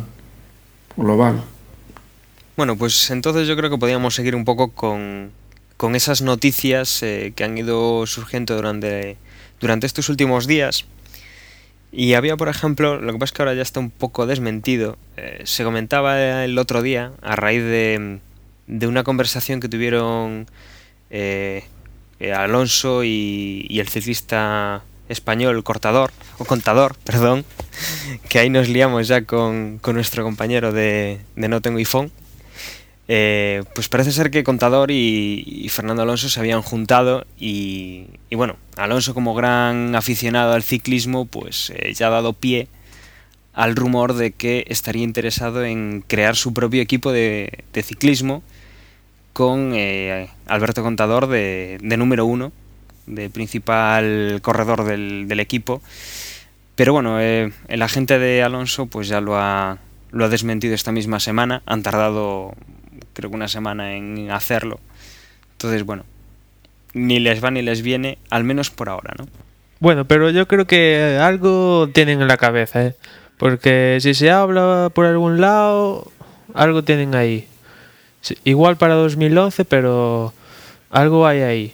global. 0.98 1.44
Bueno, 2.58 2.76
pues 2.78 3.12
entonces 3.12 3.48
yo 3.48 3.56
creo 3.56 3.70
que 3.70 3.78
podríamos 3.78 4.16
seguir 4.16 4.36
un 4.36 4.44
poco 4.44 4.72
con, 4.72 5.30
con 5.78 5.96
esas 5.96 6.24
noticias 6.24 7.04
eh, 7.04 7.32
que 7.36 7.44
han 7.44 7.56
ido 7.60 8.08
surgiendo 8.08 8.56
durante, 8.56 9.18
durante 9.60 9.88
estos 9.88 10.10
últimos 10.10 10.48
días. 10.48 10.86
Y 11.92 12.14
había, 12.14 12.38
por 12.38 12.50
ejemplo, 12.50 13.02
lo 13.02 13.14
que 13.14 13.20
pasa 13.20 13.26
es 13.26 13.32
que 13.34 13.42
ahora 13.42 13.54
ya 13.56 13.64
está 13.64 13.80
un 13.80 13.90
poco 13.90 14.28
desmentido. 14.28 14.98
eh, 15.18 15.42
se 15.46 15.64
comentaba 15.64 16.44
el 16.44 16.58
otro 16.58 16.82
día, 16.82 17.12
a 17.22 17.36
raíz 17.36 17.64
de, 17.64 18.20
de 18.68 18.88
una 18.88 19.04
conversación 19.04 19.60
que 19.60 19.68
tuvieron 19.68 20.48
eh, 21.10 21.64
eh, 22.20 22.34
Alonso 22.34 23.04
y, 23.04 23.80
el 23.80 23.88
ciclista 23.88 24.84
español 25.10 25.64
Cortador, 25.64 26.12
o 26.38 26.46
Contador, 26.46 26.96
perdón, 27.04 27.44
que 28.30 28.40
ahí 28.40 28.50
nos 28.50 28.70
liamos 28.70 29.08
ya 29.08 29.24
con, 29.24 29.80
con 29.80 29.96
nuestro 29.96 30.24
compañero 30.24 30.72
de, 30.72 31.20
de 31.36 31.48
No 31.48 31.62
Tengo 31.62 31.80
iPhone. 31.80 32.12
Eh, 33.12 33.64
pues 33.74 33.90
parece 33.90 34.12
ser 34.12 34.30
que 34.30 34.44
Contador 34.44 34.92
y, 34.92 35.44
y 35.44 35.68
Fernando 35.70 36.04
Alonso 36.04 36.30
se 36.30 36.40
habían 36.40 36.62
juntado 36.62 37.26
y, 37.40 38.06
bueno, 38.30 38.58
Alonso 38.78 39.16
como 39.16 39.34
gran 39.34 39.96
aficionado 39.96 40.54
al 40.54 40.62
ciclismo 40.62 41.26
pues 41.26 41.72
eh, 41.72 41.92
ya 41.96 42.06
ha 42.06 42.12
dado 42.12 42.34
pie 42.34 42.68
al 43.54 43.76
rumor 43.76 44.14
de 44.14 44.30
que 44.30 44.64
estaría 44.68 45.04
interesado 45.04 45.66
en 45.66 46.04
crear 46.06 46.36
su 46.36 46.54
propio 46.54 46.84
equipo 46.84 47.12
de, 47.12 47.64
de 47.74 47.82
ciclismo 47.82 48.44
con 49.34 49.72
eh, 49.74 50.30
Alberto 50.46 50.84
Contador 50.84 51.26
de, 51.26 51.80
de 51.82 51.98
número 51.98 52.28
uno, 52.28 52.52
de 53.08 53.32
principal 53.32 54.38
corredor 54.44 54.84
del, 54.84 55.28
del 55.28 55.40
equipo. 55.40 55.82
Pero 56.76 56.94
bueno, 56.94 57.20
eh, 57.20 57.52
el 57.70 57.82
agente 57.82 58.20
de 58.20 58.44
Alonso 58.44 58.86
pues 58.86 59.08
ya 59.08 59.20
lo 59.20 59.36
ha, 59.36 59.80
lo 60.12 60.26
ha 60.26 60.30
desmentido 60.30 60.76
esta 60.76 60.92
misma 60.92 61.20
semana. 61.20 61.64
Han 61.66 61.82
tardado 61.82 62.54
creo 63.20 63.30
que 63.30 63.36
una 63.36 63.50
semana 63.50 63.96
en 63.96 64.32
hacerlo. 64.32 64.80
Entonces, 65.52 65.84
bueno, 65.84 66.06
ni 66.94 67.20
les 67.20 67.44
va 67.44 67.52
ni 67.52 67.62
les 67.62 67.82
viene, 67.82 68.18
al 68.30 68.46
menos 68.46 68.70
por 68.72 68.88
ahora, 68.88 69.14
¿no? 69.18 69.28
Bueno, 69.80 70.06
pero 70.06 70.30
yo 70.30 70.48
creo 70.48 70.66
que 70.66 71.20
algo 71.22 71.90
tienen 71.94 72.22
en 72.22 72.28
la 72.28 72.38
cabeza, 72.38 72.86
¿eh? 72.86 72.96
Porque 73.38 73.98
si 74.02 74.14
se 74.14 74.32
habla 74.32 74.90
por 74.94 75.06
algún 75.06 75.40
lado, 75.40 76.12
algo 76.54 76.84
tienen 76.84 77.16
ahí. 77.16 77.48
Igual 78.44 78.78
para 78.78 78.96
2011, 78.96 79.66
pero 79.66 80.34
algo 80.90 81.28
hay 81.28 81.42
ahí. 81.42 81.74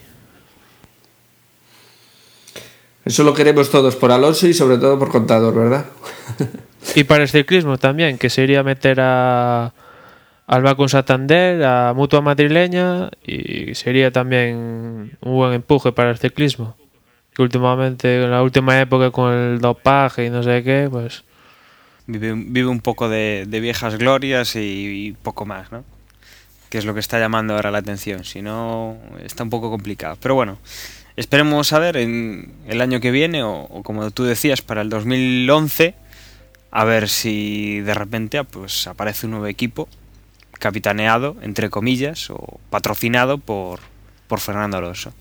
Eso 3.04 3.24
lo 3.24 3.36
queremos 3.36 3.70
todos 3.70 3.96
por 3.96 4.12
Alonso 4.12 4.48
y 4.48 4.54
sobre 4.54 4.78
todo 4.78 4.98
por 4.98 5.10
Contador, 5.10 5.54
¿verdad? 5.54 5.86
Y 6.96 7.04
para 7.04 7.24
el 7.24 7.30
ciclismo 7.30 7.78
también, 7.78 8.18
que 8.18 8.30
sería 8.30 8.64
meter 8.64 9.00
a 9.00 9.74
al 10.48 10.76
con 10.76 10.90
Santander, 10.90 11.64
a 11.64 11.94
Mutua 11.94 12.22
Madrileña 12.22 13.10
y 13.26 13.74
sería 13.74 14.12
también 14.12 15.18
un 15.22 15.34
buen 15.34 15.54
empuje 15.54 15.92
para 15.92 16.12
el 16.12 16.18
ciclismo. 16.18 16.78
Que 17.34 17.42
últimamente, 17.42 18.24
en 18.24 18.32
la 18.32 18.44
última 18.44 18.80
época 18.80 19.12
con 19.12 19.34
el 19.34 19.60
dopaje 19.60 20.26
y 20.26 20.30
no 20.30 20.44
sé 20.44 20.64
qué, 20.64 20.88
pues... 20.90 21.24
Vive, 22.08 22.68
un 22.68 22.82
poco 22.82 23.10
de, 23.10 23.48
viejas 23.50 23.98
glorias 23.98 24.56
y, 24.56 25.16
poco 25.24 25.46
más, 25.46 25.72
¿no? 25.72 25.84
Que 26.70 26.78
es 26.78 26.86
lo 26.86 26.94
que 26.94 27.00
está 27.00 27.20
llamando 27.20 27.56
ahora 27.56 27.72
la 27.72 27.80
atención. 27.80 28.24
Si 28.24 28.44
no, 28.44 28.98
está 29.24 29.44
un 29.44 29.50
poco 29.50 29.72
complicado. 29.72 30.16
Pero 30.22 30.36
bueno, 30.36 30.60
esperemos 31.16 31.74
a 31.74 31.80
ver 31.80 31.98
en 31.98 32.54
el 32.68 32.82
año 32.82 33.00
que 33.00 33.10
viene 33.10 33.42
o, 33.42 33.62
o 33.62 33.82
como 33.82 34.12
tú 34.12 34.24
decías, 34.24 34.62
para 34.62 34.82
el 34.82 34.90
2011 34.90 35.96
a 36.70 36.84
ver 36.84 37.10
si 37.10 37.80
de 37.80 37.94
repente 37.94 38.44
pues 38.44 38.86
aparece 38.86 39.26
un 39.26 39.32
nuevo 39.32 39.48
equipo 39.48 39.88
capitaneado, 40.66 41.38
entre 41.44 41.70
comillas, 41.70 42.32
o 42.32 42.60
patrocinado 42.72 43.38
por, 43.38 43.82
por 44.28 44.40
Fernando 44.40 44.78
Alonso. 44.78 45.14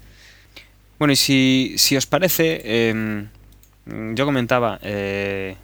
Bueno, 0.98 1.12
y 1.12 1.16
si, 1.16 1.74
si 1.76 1.98
os 1.98 2.06
parece, 2.06 2.62
eh, 2.64 3.26
yo 4.14 4.24
comentaba, 4.24 4.78
eh, 4.80 5.56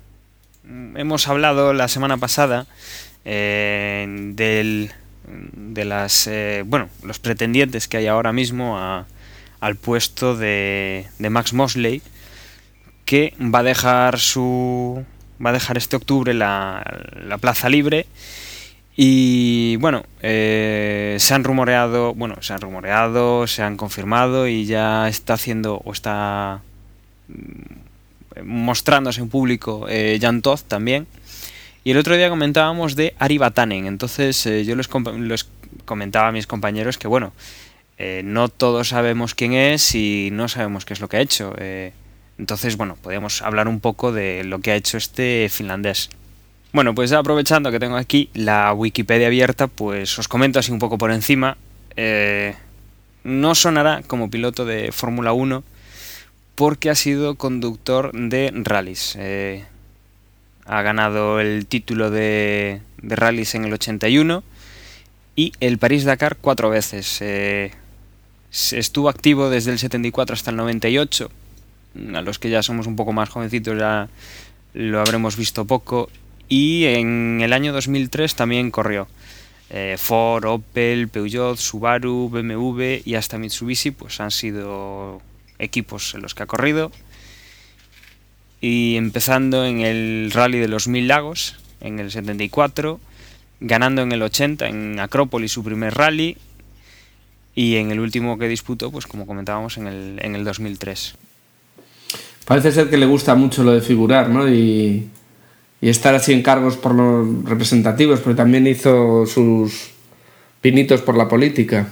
hemos 0.97 1.29
hablado 1.29 1.73
la 1.73 1.89
semana 1.89 2.19
pasada 2.19 2.67
eh, 3.25 4.05
del, 4.37 4.91
de 5.73 5.85
las, 5.87 6.27
eh, 6.27 6.63
bueno, 6.67 6.91
los 7.03 7.19
pretendientes 7.19 7.89
que 7.89 7.97
hay 7.97 8.07
ahora 8.07 8.35
mismo 8.35 8.77
a, 8.77 9.07
al 9.61 9.77
puesto 9.77 10.37
de, 10.37 11.07
de 11.19 11.31
Max 11.31 11.55
Mosley, 11.55 12.03
que 13.07 13.33
va 13.41 13.61
a 13.61 13.63
dejar 13.63 14.19
su 14.19 15.07
va 15.43 15.51
a 15.51 15.53
dejar 15.55 15.79
este 15.79 15.97
octubre 15.97 16.35
la, 16.35 16.85
la 17.27 17.39
plaza 17.39 17.71
libre. 17.71 18.05
Y 19.03 19.77
bueno, 19.77 20.05
eh, 20.21 21.17
se 21.19 21.33
han 21.33 21.43
rumoreado, 21.43 22.13
bueno, 22.13 22.37
se 22.43 22.53
han 22.53 22.61
rumoreado, 22.61 23.47
se 23.47 23.63
han 23.63 23.79
confirmado 23.79 24.47
y 24.47 24.67
ya 24.67 25.09
está 25.09 25.33
haciendo 25.33 25.81
o 25.87 25.93
está 25.93 26.61
mm, 27.29 28.45
mostrándose 28.45 29.23
en 29.23 29.31
público 29.31 29.87
eh, 29.89 30.19
Jan 30.21 30.43
Todd 30.43 30.61
también. 30.69 31.07
Y 31.83 31.93
el 31.93 31.97
otro 31.97 32.15
día 32.15 32.29
comentábamos 32.29 32.95
de 32.95 33.15
Ari 33.19 33.39
Batanen, 33.39 33.87
entonces 33.87 34.45
eh, 34.45 34.67
yo 34.67 34.77
les, 34.77 34.87
les, 35.19 35.49
comentaba 35.87 36.29
a 36.29 36.33
mis 36.33 36.47
compañeros 36.47 36.99
que 36.99 37.09
bueno, 37.09 37.33
eh, 37.97 38.21
no 38.23 38.51
todos 38.51 38.89
sabemos 38.89 39.35
quién 39.35 39.55
es 39.55 39.95
y 39.95 40.29
no 40.31 40.47
sabemos 40.47 40.85
qué 40.85 40.93
es 40.93 41.01
lo 41.01 41.09
que 41.09 41.17
ha 41.17 41.21
hecho. 41.21 41.55
Eh, 41.57 41.95
entonces, 42.37 42.77
bueno, 42.77 42.97
podríamos 43.01 43.41
hablar 43.41 43.67
un 43.67 43.81
poco 43.81 44.13
de 44.13 44.45
lo 44.45 44.59
que 44.61 44.73
ha 44.73 44.75
hecho 44.75 44.99
este 44.99 45.49
finlandés. 45.51 46.11
Bueno, 46.73 46.95
pues 46.95 47.13
aprovechando 47.13 47.73
que 47.73 47.81
tengo 47.81 47.97
aquí 47.97 48.31
la 48.33 48.73
Wikipedia 48.73 49.27
abierta, 49.27 49.67
pues 49.67 50.19
os 50.19 50.29
comento 50.29 50.59
así 50.59 50.71
un 50.71 50.79
poco 50.79 50.99
por 50.99 51.11
encima. 51.11 51.57
Eh, 51.97 52.55
no 53.25 53.55
sonará 53.55 54.03
como 54.07 54.31
piloto 54.31 54.65
de 54.65 54.93
Fórmula 54.93 55.33
1 55.33 55.65
porque 56.55 56.91
ha 56.91 56.95
sido 56.95 57.35
conductor 57.35 58.13
de 58.13 58.53
rallies. 58.55 59.17
Eh, 59.19 59.65
ha 60.65 60.83
ganado 60.83 61.41
el 61.41 61.67
título 61.67 62.11
de, 62.11 62.81
de, 63.03 63.17
rallies 63.17 63.55
en 63.57 63.65
el 63.65 63.73
81 63.73 64.45
y 65.35 65.53
el 65.59 65.79
París-Dakar 65.79 66.37
cuatro 66.37 66.71
veces. 66.71 67.19
Eh, 67.21 67.73
estuvo 68.51 69.09
activo 69.09 69.51
desde 69.51 69.73
el 69.73 69.79
74 69.79 70.35
hasta 70.35 70.51
el 70.51 70.57
98 70.57 71.31
a 72.15 72.23
los 72.23 72.39
que 72.39 72.51
ya 72.51 72.63
somos 72.63 72.87
un 72.87 72.97
poco 72.97 73.13
más 73.13 73.29
jovencitos 73.29 73.79
ya 73.79 74.09
lo 74.75 75.01
habremos 75.01 75.37
visto 75.37 75.65
poco. 75.65 76.09
Y 76.51 76.85
en 76.85 77.41
el 77.43 77.55
año 77.55 77.73
2003 77.73 78.35
también 78.35 78.71
corrió. 78.71 79.09
Eh, 79.71 79.97
Ford, 79.99 80.45
Opel, 80.45 81.09
Peugeot, 81.09 81.57
Subaru, 81.57 82.29
BMW 82.29 83.01
y 83.05 83.15
hasta 83.15 83.39
Mitsubishi 83.39 83.93
pues 83.93 84.21
han 84.21 84.33
sido 84.33 85.23
equipos 85.59 86.15
en 86.15 86.23
los 86.23 86.35
que 86.35 86.43
ha 86.43 86.47
corrido. 86.47 86.91
Y 88.61 88.97
empezando 88.97 89.65
en 89.65 89.81
el 89.81 90.33
Rally 90.35 90.59
de 90.59 90.69
los 90.69 90.89
Mil 90.89 91.07
Lagos 91.09 91.57
en 91.81 92.01
el 92.01 92.11
74, 92.11 93.01
ganando 93.61 94.03
en 94.03 94.13
el 94.13 94.21
80 94.21 94.69
en 94.69 95.01
Acrópolis 95.01 95.53
su 95.53 95.63
primer 95.63 95.95
rally 95.95 96.37
y 97.55 97.77
en 97.77 97.91
el 97.91 98.01
último 98.01 98.39
que 98.39 98.49
disputó, 98.49 98.91
pues 98.91 99.07
como 99.07 99.25
comentábamos, 99.25 99.79
en 99.79 99.87
el, 99.87 100.19
en 100.21 100.35
el 100.35 100.45
2003 100.45 101.15
parece 102.51 102.73
ser 102.73 102.91
que 102.91 102.97
le 102.97 103.07
gusta 103.07 103.37
mucho 103.37 103.63
lo 103.63 103.71
de 103.71 103.81
figurar, 103.81 104.29
¿no? 104.29 104.49
Y, 104.49 105.09
y 105.81 105.89
estar 105.89 106.15
así 106.15 106.33
en 106.33 106.43
cargos 106.43 106.77
por 106.77 106.95
los 106.95 107.45
representativos, 107.45 108.21
pero 108.21 108.37
también 108.37 108.67
hizo 108.67 109.25
sus 109.27 109.91
pinitos 110.61 111.01
por 111.01 111.17
la 111.17 111.29
política. 111.29 111.89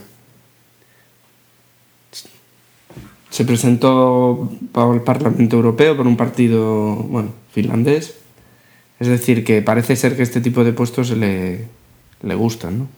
Se 3.30 3.44
presentó 3.44 4.50
para 4.72 4.92
el 4.92 5.00
Parlamento 5.00 5.56
Europeo 5.56 5.96
por 5.96 6.06
un 6.06 6.16
partido, 6.16 6.96
bueno, 6.96 7.32
finlandés. 7.52 8.16
Es 9.00 9.08
decir, 9.08 9.44
que 9.44 9.62
parece 9.62 9.96
ser 9.96 10.16
que 10.16 10.22
este 10.22 10.40
tipo 10.40 10.64
de 10.64 10.72
puestos 10.72 11.10
le, 11.10 11.66
le 12.22 12.34
gustan, 12.34 12.78
¿no? 12.78 12.88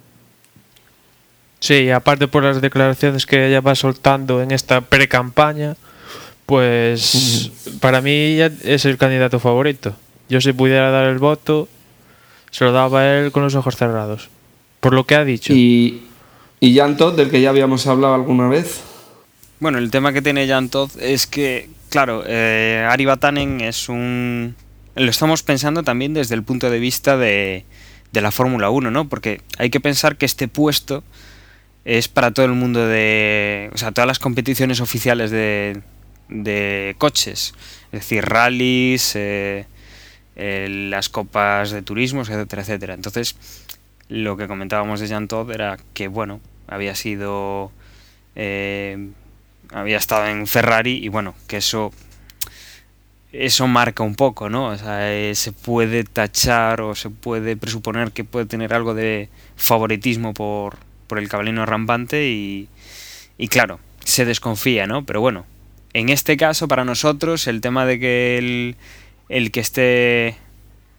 Sí, 1.61 1.91
aparte 1.91 2.27
por 2.27 2.43
las 2.43 2.63
declaraciones 2.63 3.27
que 3.27 3.47
ella 3.47 3.61
va 3.61 3.75
soltando 3.75 4.43
en 4.43 4.51
esta 4.51 4.81
pre-campaña, 4.81 5.77
pues 6.47 7.53
para 7.81 8.01
mí 8.01 8.39
es 8.65 8.87
el 8.87 8.97
candidato 8.97 9.39
favorito. 9.39 9.95
Yo 10.31 10.41
si 10.41 10.53
pudiera 10.53 10.91
dar 10.91 11.09
el 11.09 11.19
voto, 11.19 11.69
se 12.53 12.65
lo 12.65 12.71
daba 12.71 13.01
a 13.01 13.19
él 13.19 13.33
con 13.33 13.43
los 13.43 13.57
ojos 13.57 13.77
cerrados. 13.77 14.29
Por 14.79 14.95
lo 14.95 15.05
que 15.05 15.17
ha 15.17 15.25
dicho. 15.25 15.53
¿Y, 15.53 16.05
y 16.61 16.77
Jan 16.77 16.97
Todd, 16.97 17.17
del 17.17 17.31
que 17.31 17.41
ya 17.41 17.51
habíamos 17.51 17.87
hablado 17.89 18.15
alguna 18.15 18.49
vez? 18.49 18.81
Bueno, 19.59 19.79
el 19.79 19.91
tema 19.91 20.13
que 20.13 20.23
tiene 20.23 20.47
Jan 20.47 20.69
Todd 20.69 20.91
es 21.01 21.27
que, 21.27 21.69
claro, 21.91 22.23
eh, 22.27 22.87
Ari 22.89 23.05
Batanen 23.07 23.61
es 23.61 23.89
un... 23.89 24.55
Lo 24.95 25.11
estamos 25.11 25.43
pensando 25.43 25.83
también 25.83 26.15
desde 26.15 26.37
el 26.37 26.45
punto 26.45 26.71
de 26.71 26.79
vista 26.79 27.17
de, 27.17 27.65
de 28.13 28.21
la 28.21 28.31
Fórmula 28.31 28.71
1, 28.71 28.91
¿no? 28.93 29.09
Porque 29.09 29.41
hay 29.59 29.71
que 29.71 29.81
pensar 29.81 30.17
que 30.17 30.27
este 30.27 30.47
puesto 30.47 31.03
es 31.85 32.07
para 32.07 32.31
todo 32.31 32.47
el 32.47 32.53
mundo 32.53 32.87
de... 32.87 33.69
O 33.75 33.79
sea, 33.79 33.91
todas 33.91 34.07
las 34.07 34.21
competiciones 34.21 34.81
oficiales 34.81 35.33
de, 35.33 35.83
de 36.29 36.95
coches, 36.99 37.53
es 37.87 38.01
decir, 38.01 38.25
rallies, 38.25 39.17
eh, 39.17 39.67
eh, 40.43 40.69
las 40.71 41.11
copas 41.11 41.71
de 41.71 41.83
turismo, 41.83 42.23
etcétera, 42.23 42.63
etcétera. 42.63 42.95
Entonces, 42.95 43.37
lo 44.09 44.39
que 44.39 44.49
comentábamos 44.49 44.99
de 44.99 45.07
Jean 45.07 45.29
Todt 45.29 45.51
era 45.51 45.77
que, 45.93 46.09
bueno, 46.09 46.41
había 46.67 46.95
sido. 46.95 47.71
Eh, 48.37 49.11
había 49.71 49.99
estado 49.99 50.27
en 50.29 50.47
Ferrari 50.47 50.97
y, 51.05 51.09
bueno, 51.09 51.35
que 51.47 51.59
eso. 51.59 51.93
Eso 53.33 53.69
marca 53.69 54.03
un 54.03 54.15
poco, 54.15 54.49
¿no? 54.49 54.69
O 54.69 54.79
sea, 54.79 55.13
eh, 55.13 55.35
se 55.35 55.53
puede 55.53 56.05
tachar 56.05 56.81
o 56.81 56.95
se 56.95 57.11
puede 57.11 57.55
presuponer 57.55 58.11
que 58.11 58.25
puede 58.25 58.47
tener 58.47 58.73
algo 58.73 58.95
de 58.95 59.29
favoritismo 59.57 60.33
por, 60.33 60.79
por 61.07 61.19
el 61.19 61.29
caballino 61.29 61.67
rampante 61.67 62.31
y, 62.31 62.69
y, 63.37 63.49
claro, 63.49 63.79
se 64.05 64.25
desconfía, 64.25 64.87
¿no? 64.87 65.05
Pero 65.05 65.21
bueno, 65.21 65.45
en 65.93 66.09
este 66.09 66.39
caso, 66.39 66.67
para 66.67 66.87
nosotros, 66.87 67.47
el 67.47 67.61
tema 67.61 67.85
de 67.85 68.01
que 68.01 68.39
el, 68.39 68.77
el 69.31 69.53
que 69.53 69.61
esté 69.61 70.37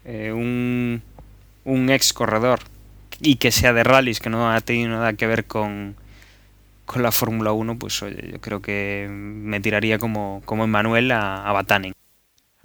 eh, 0.06 0.32
un, 0.34 1.04
un 1.66 1.90
ex 1.90 2.14
corredor 2.14 2.62
y 3.20 3.36
que 3.36 3.52
sea 3.52 3.74
de 3.74 3.84
rallies, 3.84 4.20
que 4.20 4.30
no 4.30 4.50
ha 4.50 4.60
tenido 4.62 4.90
nada 4.90 5.14
que 5.14 5.28
ver 5.28 5.46
con, 5.46 5.96
con 6.86 7.04
la 7.04 7.12
Fórmula 7.12 7.52
1, 7.52 7.78
pues 7.78 8.02
oye, 8.02 8.32
yo 8.32 8.42
creo 8.42 8.62
que 8.62 9.08
me 9.12 9.60
tiraría 9.60 10.00
como, 10.00 10.42
como 10.46 10.64
Emanuel 10.64 11.12
a, 11.12 11.48
a 11.48 11.52
Batanen. 11.52 11.94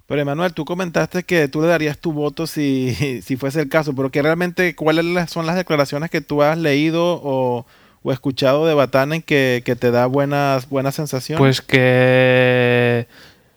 Pero 0.07 0.21
Emanuel, 0.21 0.55
tú 0.55 0.65
comentaste 0.65 1.25
que 1.25 1.49
tú 1.49 1.61
le 1.61 1.67
darías 1.67 1.99
tu 1.99 2.13
voto 2.13 2.47
si, 2.47 2.95
si 3.23 3.37
fuese 3.37 3.63
el 3.63 3.69
caso, 3.69 3.95
pero 3.95 4.11
que 4.11 4.23
realmente, 4.23 4.77
¿cuáles 4.77 5.31
son 5.31 5.47
las 5.47 5.57
declaraciones 5.57 6.11
que 6.11 6.21
tú 6.21 6.43
has 6.43 6.57
leído 6.57 7.21
o, 7.23 7.67
o 8.05 8.13
escuchado 8.13 8.67
de 8.67 8.75
Batanen 8.75 9.21
que, 9.21 9.63
que 9.65 9.75
te 9.75 9.91
da 9.91 10.07
buenas, 10.07 10.69
buenas 10.69 10.95
sensaciones? 10.95 11.41
Pues 11.41 11.61
que 11.61 13.09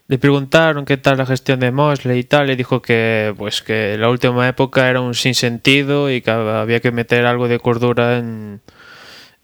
le 0.09 0.17
preguntaron 0.17 0.85
qué 0.85 0.97
tal 0.97 1.19
la 1.19 1.27
gestión 1.27 1.59
de 1.59 1.71
Mosley 1.71 2.17
y 2.17 2.23
tal, 2.23 2.49
y 2.49 2.55
dijo 2.55 2.81
que 2.81 3.31
pues 3.37 3.61
que 3.61 3.95
la 3.95 4.09
última 4.09 4.47
época 4.47 4.89
era 4.89 5.01
un 5.01 5.13
sinsentido 5.13 6.11
y 6.11 6.21
que 6.21 6.31
había 6.31 6.79
que 6.79 6.91
meter 6.91 7.27
algo 7.27 7.47
de 7.47 7.59
cordura 7.59 8.17
en, 8.17 8.59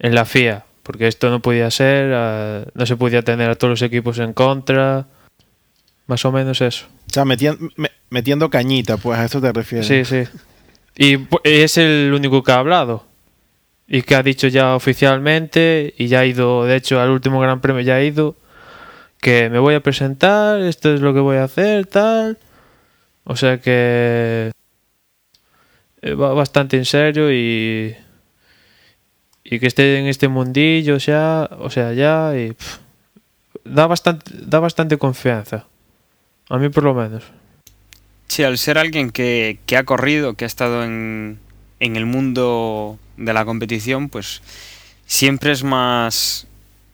en 0.00 0.14
la 0.16 0.24
FIA, 0.24 0.64
porque 0.82 1.06
esto 1.06 1.30
no 1.30 1.38
podía 1.38 1.70
ser, 1.70 2.10
uh, 2.10 2.68
no 2.74 2.84
se 2.84 2.96
podía 2.96 3.22
tener 3.22 3.48
a 3.48 3.54
todos 3.54 3.70
los 3.70 3.82
equipos 3.82 4.18
en 4.18 4.32
contra, 4.32 5.06
más 6.08 6.24
o 6.24 6.32
menos 6.32 6.60
eso. 6.60 6.86
O 7.08 7.12
sea, 7.12 7.24
metiendo, 7.24 7.68
metiendo 8.10 8.50
cañita, 8.50 8.96
pues 8.96 9.20
a 9.20 9.24
eso 9.24 9.40
te 9.40 9.52
refieres. 9.52 9.86
Sí, 9.86 10.04
sí. 10.04 10.28
Y 10.96 11.28
es 11.44 11.78
el 11.78 12.12
único 12.12 12.42
que 12.42 12.50
ha 12.50 12.58
hablado 12.58 13.06
y 13.86 14.02
que 14.02 14.16
ha 14.16 14.22
dicho 14.24 14.48
ya 14.48 14.74
oficialmente 14.74 15.94
y 15.96 16.08
ya 16.08 16.20
ha 16.20 16.26
ido, 16.26 16.64
de 16.64 16.74
hecho, 16.74 17.00
al 17.00 17.10
último 17.10 17.38
Gran 17.38 17.60
Premio 17.60 17.82
ya 17.82 17.94
ha 17.94 18.02
ido 18.02 18.34
que 19.20 19.50
me 19.50 19.58
voy 19.58 19.74
a 19.74 19.80
presentar, 19.80 20.60
esto 20.60 20.94
es 20.94 21.00
lo 21.00 21.14
que 21.14 21.20
voy 21.20 21.36
a 21.36 21.44
hacer, 21.44 21.86
tal. 21.86 22.38
O 23.24 23.36
sea 23.36 23.60
que 23.60 24.52
eh, 26.02 26.14
va 26.14 26.32
bastante 26.32 26.76
en 26.76 26.84
serio 26.84 27.32
y 27.32 27.96
y 29.48 29.60
que 29.60 29.66
esté 29.66 29.98
en 29.98 30.06
este 30.06 30.28
mundillo 30.28 30.96
ya, 30.96 31.48
o 31.58 31.70
sea, 31.70 31.92
ya 31.92 32.36
y 32.36 32.56
da 33.64 33.86
bastante 33.86 34.30
da 34.34 34.60
bastante 34.60 34.98
confianza. 34.98 35.66
A 36.48 36.58
mí 36.58 36.68
por 36.68 36.84
lo 36.84 36.94
menos. 36.94 37.24
Sí, 38.28 38.42
al 38.42 38.58
ser 38.58 38.78
alguien 38.78 39.10
que, 39.10 39.58
que 39.66 39.76
ha 39.76 39.84
corrido, 39.84 40.34
que 40.34 40.44
ha 40.44 40.46
estado 40.46 40.84
en, 40.84 41.38
en 41.80 41.96
el 41.96 42.06
mundo 42.06 42.98
de 43.16 43.32
la 43.32 43.44
competición, 43.44 44.08
pues 44.08 44.42
siempre 45.06 45.52
es 45.52 45.62
más 45.62 46.46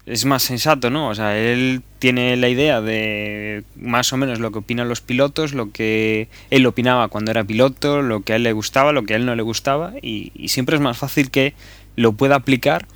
es 0.07 0.25
más 0.25 0.43
sensato, 0.43 0.91
¿no? 0.91 1.09
O 1.09 1.15
sea, 1.15 1.39
él 1.39 1.83
tiene 1.99 2.37
la 2.37 2.49
idea 2.49 2.81
de 2.81 3.63
más 3.77 4.13
o 4.13 4.17
menos 4.17 4.41
lo 4.41 4.51
que 4.51 4.59
opinan 4.59 4.89
los 4.89 5.01
pilotos, 5.01 5.55
lo 5.55 5.71
que 5.71 6.29
él 6.51 6.67
opinaba 6.67 7.09
cuando 7.09 7.31
era 7.31 7.45
piloto, 7.45 8.03
lo 8.03 8.23
que 8.23 8.33
a 8.33 8.37
él 8.37 8.43
le 8.43 8.53
gustaba, 8.53 8.93
lo 8.93 9.05
que 9.05 9.15
a 9.15 9.17
él 9.17 9.27
no 9.27 9.37
le 9.37 9.43
gustaba, 9.43 9.95
y, 10.03 10.33
siempre 10.49 10.77
es 10.77 10.83
más 10.83 10.99
fácil 10.99 11.31
que 11.31 11.55
lo 11.97 12.13
pueda 12.13 12.37
aplicar 12.37 12.87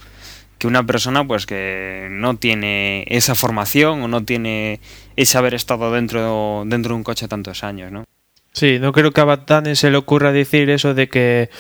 que 0.59 0.67
una 0.67 0.85
persona 0.85 1.27
pues 1.27 1.45
que 1.45 2.09
no 2.11 2.37
tiene 2.37 3.05
esa 3.09 3.35
formación 3.35 4.03
o 4.03 4.09
no 4.09 4.25
tiene 4.25 4.81
ese 5.17 5.37
haber 5.37 5.53
estado 5.53 5.93
dentro, 5.93 6.65
dentro 6.67 6.93
de 6.93 6.97
un 6.97 7.05
coche 7.05 7.29
tantos 7.29 7.63
años, 7.63 7.93
¿no? 7.93 8.05
Sí, 8.53 8.79
no 8.81 8.93
creo 8.93 9.13
que 9.13 9.21
a 9.21 9.25
Batane 9.25 9.77
se 9.77 9.91
le 9.91 9.99
ocurra 9.99 10.33
decir 10.33 10.71
eso 10.71 10.95
de 10.95 11.11
que 11.11 11.51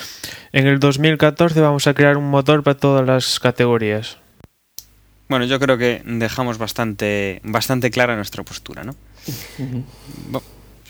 en 0.53 0.67
el 0.67 0.81
2014 0.81 1.61
vamos 1.61 1.87
a 1.87 1.93
crear 1.93 2.17
un 2.17 2.31
motor 2.31 2.63
para 2.63 2.79
todas 2.79 3.07
las 3.07 3.39
categorías. 3.39 4.17
Bueno, 5.29 5.45
yo 5.45 5.59
creo 5.59 5.77
que 5.77 6.03
dejamos 6.05 6.59
bastante, 6.59 7.41
bastante 7.43 7.91
clara 7.91 8.15
nuestra 8.15 8.45
postura, 8.45 8.85
¿no? 8.85 8.95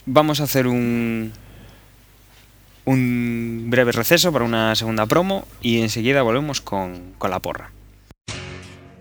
Vamos 0.05 0.41
a 0.41 0.45
hacer 0.45 0.67
un, 0.67 1.33
un 2.85 3.67
breve 3.69 3.93
receso 3.93 4.33
para 4.33 4.45
una 4.45 4.75
segunda 4.75 5.07
promo 5.07 5.47
y 5.63 5.81
enseguida 5.81 6.23
volvemos 6.23 6.61
con, 6.61 7.15
con 7.19 7.31
la 7.31 7.41
porra. 7.41 7.73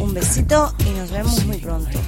Un 0.00 0.14
besito 0.14 0.72
y 0.86 0.90
nos 0.98 1.10
vemos 1.10 1.44
muy 1.44 1.58
pronto. 1.58 1.98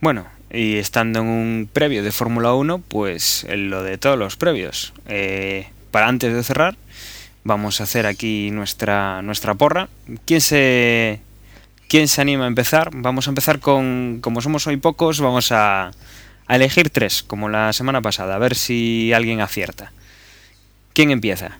Bueno, 0.00 0.26
y 0.50 0.76
estando 0.76 1.20
en 1.20 1.26
un 1.26 1.68
previo 1.70 2.02
de 2.02 2.10
Fórmula 2.10 2.54
1, 2.54 2.78
pues 2.88 3.46
lo 3.50 3.82
de 3.82 3.98
todos 3.98 4.18
los 4.18 4.36
previos. 4.36 4.94
Eh, 5.06 5.68
para 5.90 6.08
antes 6.08 6.32
de 6.32 6.42
cerrar, 6.42 6.76
vamos 7.44 7.80
a 7.80 7.84
hacer 7.84 8.06
aquí 8.06 8.50
nuestra, 8.50 9.20
nuestra 9.20 9.54
porra. 9.54 9.88
¿Quién 10.24 10.40
se, 10.40 11.20
¿Quién 11.86 12.08
se 12.08 12.22
anima 12.22 12.44
a 12.44 12.48
empezar? 12.48 12.90
Vamos 12.94 13.26
a 13.26 13.30
empezar 13.30 13.60
con, 13.60 14.20
como 14.22 14.40
somos 14.40 14.66
hoy 14.66 14.78
pocos, 14.78 15.20
vamos 15.20 15.52
a, 15.52 15.90
a 16.46 16.56
elegir 16.56 16.88
tres, 16.88 17.22
como 17.22 17.50
la 17.50 17.72
semana 17.74 18.00
pasada, 18.00 18.36
a 18.36 18.38
ver 18.38 18.54
si 18.54 19.12
alguien 19.12 19.42
acierta. 19.42 19.92
¿Quién 20.94 21.10
empieza? 21.10 21.58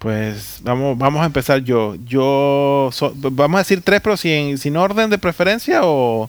Pues 0.00 0.60
vamos, 0.62 0.98
vamos 0.98 1.22
a 1.22 1.26
empezar 1.26 1.62
yo. 1.62 1.96
Yo 2.04 2.90
so, 2.92 3.12
vamos 3.14 3.58
a 3.58 3.62
decir 3.62 3.82
tres, 3.82 4.00
pero 4.00 4.16
sin, 4.16 4.58
sin 4.58 4.76
orden 4.76 5.10
de 5.10 5.18
preferencia 5.18 5.80
o, 5.84 6.28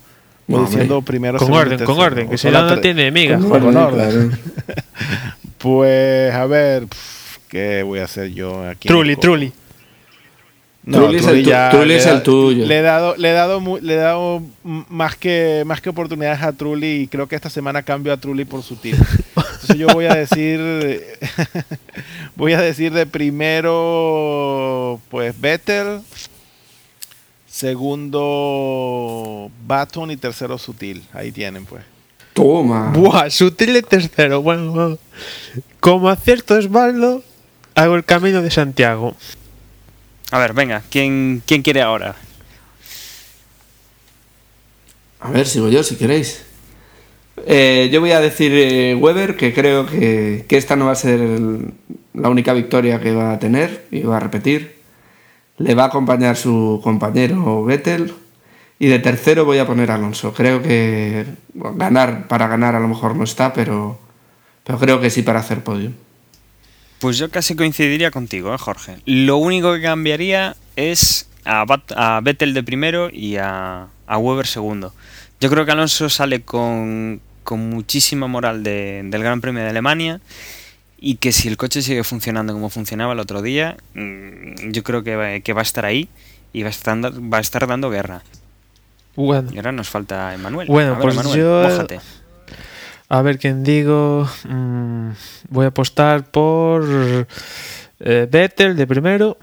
No, 0.57 0.65
diciendo 0.65 1.01
primero. 1.01 1.37
con 1.37 1.53
orden, 1.53 1.83
con 1.85 1.99
orden, 1.99 2.29
que 2.29 2.37
si 2.37 2.49
no, 2.49 2.63
no 2.67 2.79
tiene 2.79 3.11
miga. 3.11 3.37
Con 3.39 3.49
Con 3.49 3.75
orden, 3.77 4.29
claro. 4.29 4.29
Pues 5.57 6.33
a 6.33 6.45
ver, 6.45 6.87
¿qué 7.49 7.83
voy 7.83 7.99
a 7.99 8.05
hacer 8.05 8.31
yo 8.31 8.67
aquí? 8.67 8.87
Trulli, 8.87 9.15
Trulli. 9.17 9.51
No, 10.85 10.99
Trulli 10.99 11.17
es 11.17 11.27
el 11.27 11.43
ya 11.43 11.69
Trulli 11.69 11.93
es 11.95 12.23
tuyo. 12.23 12.65
Le 12.65 12.79
he 12.79 12.81
dado, 12.81 13.15
le 13.17 13.29
he 13.29 13.33
dado, 13.33 13.59
mu- 13.59 13.77
le 13.79 13.93
he 13.93 13.97
dado 13.97 14.41
más 14.63 15.17
que, 15.17 15.63
más 15.65 15.81
que 15.81 15.89
oportunidades 15.89 16.41
a 16.41 16.53
Trulli 16.53 17.01
y 17.01 17.07
creo 17.07 17.27
que 17.27 17.35
esta 17.35 17.49
semana 17.49 17.83
cambio 17.83 18.13
a 18.13 18.17
Trulli 18.17 18.45
por 18.45 18.63
sutil. 18.63 18.95
Entonces 19.35 19.75
yo 19.75 19.87
voy 19.89 20.05
a 20.05 20.15
decir, 20.15 20.59
voy 22.37 22.53
a 22.53 22.61
decir 22.61 22.93
de 22.93 23.05
primero, 23.05 24.99
pues 25.09 25.39
Vettel, 25.39 25.99
segundo 27.59 29.51
Baton 29.67 30.11
y 30.11 30.17
tercero 30.17 30.57
Sutil. 30.57 31.03
Ahí 31.13 31.31
tienen, 31.31 31.65
pues. 31.65 31.83
Toma. 32.33 32.91
Buah, 32.93 33.29
sutil 33.29 33.73
de 33.73 33.81
tercero. 33.81 34.41
Bueno, 34.41 34.71
bueno. 34.71 34.97
como 35.79 36.07
acierto 36.09 36.55
Osvaldo, 36.55 37.21
hago 37.75 37.95
el 37.95 38.05
camino 38.05 38.41
de 38.41 38.49
Santiago. 38.51 39.15
A 40.31 40.39
ver, 40.39 40.53
venga, 40.53 40.83
¿quién, 40.89 41.41
quién 41.45 41.61
quiere 41.61 41.81
ahora? 41.81 42.15
A 45.19 45.31
ver, 45.31 45.47
sigo 45.47 45.67
yo 45.69 45.83
si 45.83 45.95
queréis. 45.97 46.45
Eh, 47.45 47.89
yo 47.91 47.99
voy 47.99 48.11
a 48.11 48.19
decir 48.21 48.51
eh, 48.53 48.95
Weber, 48.95 49.35
que 49.35 49.53
creo 49.53 49.85
que, 49.85 50.45
que 50.47 50.57
esta 50.57 50.75
no 50.75 50.85
va 50.85 50.91
a 50.91 50.95
ser 50.95 51.19
el- 51.19 51.73
la 52.13 52.29
única 52.29 52.53
victoria 52.53 52.99
que 53.01 53.13
va 53.13 53.33
a 53.33 53.39
tener 53.39 53.85
y 53.91 54.01
va 54.01 54.17
a 54.17 54.19
repetir. 54.19 54.78
Le 55.59 55.75
va 55.75 55.83
a 55.83 55.87
acompañar 55.87 56.35
su 56.37 56.79
compañero 56.83 57.63
Vettel. 57.63 58.13
Y 58.81 58.87
de 58.87 58.99
tercero 58.99 59.43
voy 59.43 59.57
a 59.57 59.67
poner 59.67 59.91
a 59.91 59.95
Alonso. 59.95 60.33
Creo 60.33 60.61
que 60.61 61.25
ganar 61.53 62.27
para 62.27 62.47
ganar 62.47 62.75
a 62.75 62.79
lo 62.79 62.87
mejor 62.87 63.13
no 63.15 63.25
está, 63.25 63.51
pero, 63.51 63.99
pero 64.63 64.79
creo 64.79 65.01
que 65.01 65.09
sí 65.09 65.21
para 65.21 65.39
hacer 65.41 65.63
podio. 65.63 65.91
Pues 66.99 67.17
yo 67.17 67.29
casi 67.29 67.55
coincidiría 67.55 68.09
contigo, 68.09 68.53
¿eh, 68.53 68.57
Jorge. 68.57 68.97
Lo 69.05 69.37
único 69.37 69.73
que 69.73 69.81
cambiaría 69.81 70.55
es 70.77 71.29
a, 71.43 71.65
Bat- 71.65 72.23
Vettel 72.23 72.53
de 72.53 72.63
primero 72.63 73.09
y 73.11 73.35
a, 73.35 73.87
a 74.07 74.17
Weber 74.17 74.47
segundo. 74.47 74.93
Yo 75.41 75.49
creo 75.49 75.65
que 75.65 75.71
Alonso 75.73 76.09
sale 76.09 76.41
con, 76.41 77.19
con 77.43 77.69
muchísima 77.69 78.27
moral 78.27 78.63
de- 78.63 79.01
del 79.05 79.23
Gran 79.23 79.41
Premio 79.41 79.61
de 79.63 79.69
Alemania 79.69 80.21
y 81.01 81.15
que 81.15 81.31
si 81.31 81.47
el 81.47 81.57
coche 81.57 81.81
sigue 81.81 82.03
funcionando 82.03 82.53
como 82.53 82.69
funcionaba 82.69 83.13
el 83.13 83.19
otro 83.19 83.41
día, 83.41 83.77
mm, 83.93 84.71
yo 84.71 84.83
creo 84.83 85.03
que 85.03 85.15
va, 85.15 85.39
que 85.39 85.53
va 85.53 85.61
a 85.61 85.63
estar 85.63 85.85
ahí 85.85 86.09
y 86.53 86.61
va 86.63 86.67
a 86.67 86.71
estar, 86.71 86.97
va 86.97 87.37
a 87.37 87.41
estar 87.41 87.65
dando 87.67 87.89
guerra. 87.89 88.21
Bueno, 89.15 89.49
Y 89.53 89.57
ahora 89.57 89.71
nos 89.71 89.89
falta 89.89 90.33
Emanuel. 90.33 90.67
Bueno, 90.67 90.91
A 90.91 90.95
ver, 90.95 91.01
pues 91.03 91.13
Emanuel, 91.15 91.39
yo- 91.39 91.63
mójate. 91.69 91.99
a 93.09 93.21
ver 93.21 93.37
quién 93.39 93.63
digo. 93.63 94.29
Mm, 94.47 95.09
voy 95.49 95.65
a 95.65 95.69
apostar 95.69 96.29
por 96.29 96.85
eh, 98.01 98.27
Vettel 98.31 98.75
de 98.77 98.87
primero, 98.87 99.37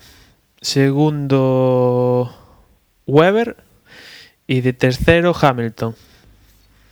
segundo 0.61 2.35
Weber 3.07 3.57
y 4.47 4.61
de 4.62 4.73
tercero 4.73 5.35
Hamilton. 5.38 5.95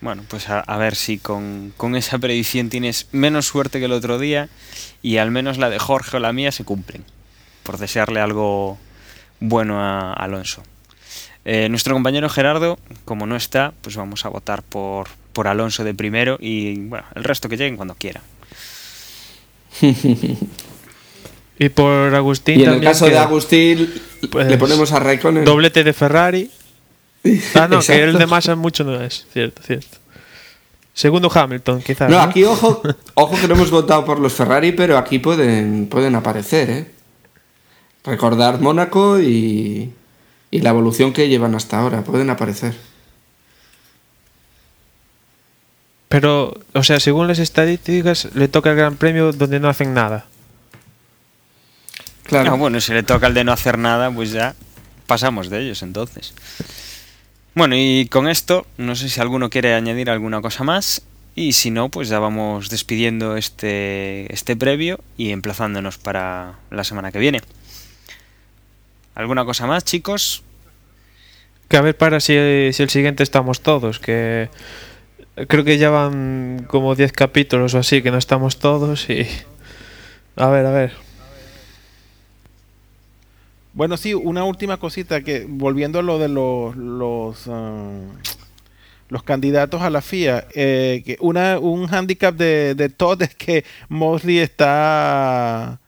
Bueno, 0.04 0.22
pues 0.28 0.50
a, 0.50 0.60
a 0.60 0.76
ver 0.76 0.96
si 0.96 1.16
con, 1.16 1.72
con 1.78 1.96
esa 1.96 2.18
predicción 2.18 2.68
tienes 2.68 3.08
menos 3.12 3.46
suerte 3.46 3.78
que 3.78 3.86
el 3.86 3.92
otro 3.92 4.18
día 4.18 4.50
y 5.00 5.16
al 5.16 5.30
menos 5.30 5.56
la 5.56 5.70
de 5.70 5.78
Jorge 5.78 6.18
o 6.18 6.20
la 6.20 6.34
mía 6.34 6.52
se 6.52 6.62
cumplen. 6.62 7.04
Por 7.62 7.78
desearle 7.78 8.20
algo 8.20 8.76
bueno 9.40 9.80
a 9.80 10.12
Alonso. 10.12 10.62
Eh, 11.46 11.70
nuestro 11.70 11.94
compañero 11.94 12.28
Gerardo, 12.28 12.78
como 13.06 13.26
no 13.26 13.34
está, 13.34 13.72
pues 13.80 13.96
vamos 13.96 14.26
a 14.26 14.28
votar 14.28 14.62
por, 14.62 15.08
por 15.32 15.48
Alonso 15.48 15.84
de 15.84 15.94
primero 15.94 16.36
y 16.38 16.80
bueno, 16.80 17.06
el 17.14 17.24
resto 17.24 17.48
que 17.48 17.56
lleguen 17.56 17.76
cuando 17.76 17.94
quieran. 17.94 18.22
Y 21.56 21.68
por 21.68 22.12
Agustín 22.12 22.58
Y 22.58 22.64
en 22.64 22.70
el 22.70 22.80
caso 22.80 23.06
de 23.06 23.16
Agustín, 23.16 23.88
pues, 24.28 24.48
le 24.48 24.58
ponemos 24.58 24.90
a 24.90 24.98
Raikkonen. 24.98 25.44
Doblete 25.44 25.84
de 25.84 25.92
Ferrari. 25.92 26.50
Ah, 27.54 27.68
no, 27.68 27.78
que 27.80 27.94
Exacto. 27.94 28.04
el 28.04 28.18
de 28.18 28.26
Massa 28.26 28.54
mucho 28.54 28.84
no 28.84 29.00
es. 29.00 29.26
Cierto, 29.32 29.62
cierto. 29.62 29.96
Segundo 30.92 31.30
Hamilton, 31.32 31.82
quizás. 31.82 32.10
No, 32.10 32.18
¿no? 32.18 32.22
aquí 32.22 32.44
ojo, 32.44 32.82
ojo 33.14 33.40
que 33.40 33.48
no 33.48 33.54
hemos 33.54 33.70
votado 33.70 34.04
por 34.04 34.20
los 34.20 34.32
Ferrari, 34.34 34.72
pero 34.72 34.98
aquí 34.98 35.18
pueden, 35.18 35.88
pueden 35.88 36.14
aparecer, 36.14 36.70
¿eh? 36.70 36.90
Recordar 38.04 38.60
Mónaco 38.60 39.18
y, 39.18 39.90
y 40.50 40.60
la 40.60 40.70
evolución 40.70 41.12
que 41.12 41.28
llevan 41.28 41.54
hasta 41.54 41.78
ahora, 41.80 42.02
pueden 42.04 42.28
aparecer. 42.28 42.74
Pero, 46.08 46.60
o 46.74 46.84
sea, 46.84 47.00
según 47.00 47.26
las 47.26 47.40
estadísticas, 47.40 48.28
le 48.34 48.46
toca 48.46 48.70
el 48.70 48.76
Gran 48.76 48.96
Premio 48.96 49.32
donde 49.32 49.58
no 49.58 49.68
hacen 49.68 49.94
nada. 49.94 50.26
Claro. 52.22 52.52
Ah, 52.52 52.54
bueno, 52.54 52.80
si 52.80 52.92
le 52.92 53.02
toca 53.02 53.26
el 53.26 53.34
de 53.34 53.42
no 53.42 53.52
hacer 53.52 53.78
nada, 53.78 54.10
pues 54.12 54.30
ya 54.30 54.54
pasamos 55.06 55.50
de 55.50 55.62
ellos 55.62 55.82
entonces. 55.82 56.34
Bueno, 57.54 57.76
y 57.76 58.08
con 58.10 58.28
esto, 58.28 58.66
no 58.78 58.96
sé 58.96 59.08
si 59.08 59.20
alguno 59.20 59.48
quiere 59.48 59.74
añadir 59.74 60.10
alguna 60.10 60.40
cosa 60.40 60.64
más. 60.64 61.02
Y 61.36 61.52
si 61.52 61.70
no, 61.70 61.88
pues 61.88 62.08
ya 62.08 62.18
vamos 62.18 62.68
despidiendo 62.68 63.36
este, 63.36 64.32
este 64.32 64.56
previo 64.56 65.00
y 65.16 65.30
emplazándonos 65.30 65.98
para 65.98 66.58
la 66.70 66.84
semana 66.84 67.12
que 67.12 67.18
viene. 67.18 67.42
¿Alguna 69.14 69.44
cosa 69.44 69.66
más, 69.66 69.84
chicos? 69.84 70.42
Que 71.68 71.76
a 71.76 71.80
ver 71.80 71.96
para 71.96 72.20
si, 72.20 72.34
si 72.72 72.82
el 72.82 72.90
siguiente 72.90 73.22
estamos 73.22 73.62
todos, 73.62 73.98
que 73.98 74.48
creo 75.48 75.64
que 75.64 75.78
ya 75.78 75.90
van 75.90 76.66
como 76.68 76.94
10 76.94 77.12
capítulos 77.12 77.74
o 77.74 77.78
así 77.78 78.02
que 78.02 78.10
no 78.10 78.18
estamos 78.18 78.58
todos 78.58 79.08
y... 79.10 79.26
A 80.36 80.48
ver, 80.48 80.66
a 80.66 80.70
ver. 80.70 81.03
Bueno, 83.74 83.96
sí, 83.96 84.14
una 84.14 84.44
última 84.44 84.76
cosita 84.76 85.22
que 85.22 85.46
volviendo 85.48 85.98
a 85.98 86.02
lo 86.02 86.20
de 86.20 86.28
los 86.28 86.76
los, 86.76 87.48
ah, 87.48 87.90
los 89.08 89.22
candidatos 89.24 89.82
a 89.82 89.90
la 89.90 90.00
FIA, 90.00 90.46
eh, 90.54 91.02
que 91.04 91.16
una 91.20 91.58
un 91.58 91.92
handicap 91.92 92.34
de, 92.36 92.76
de 92.76 92.88
Todd 92.88 93.22
es 93.22 93.34
que 93.34 93.64
Mosley 93.88 94.38
está 94.38 95.80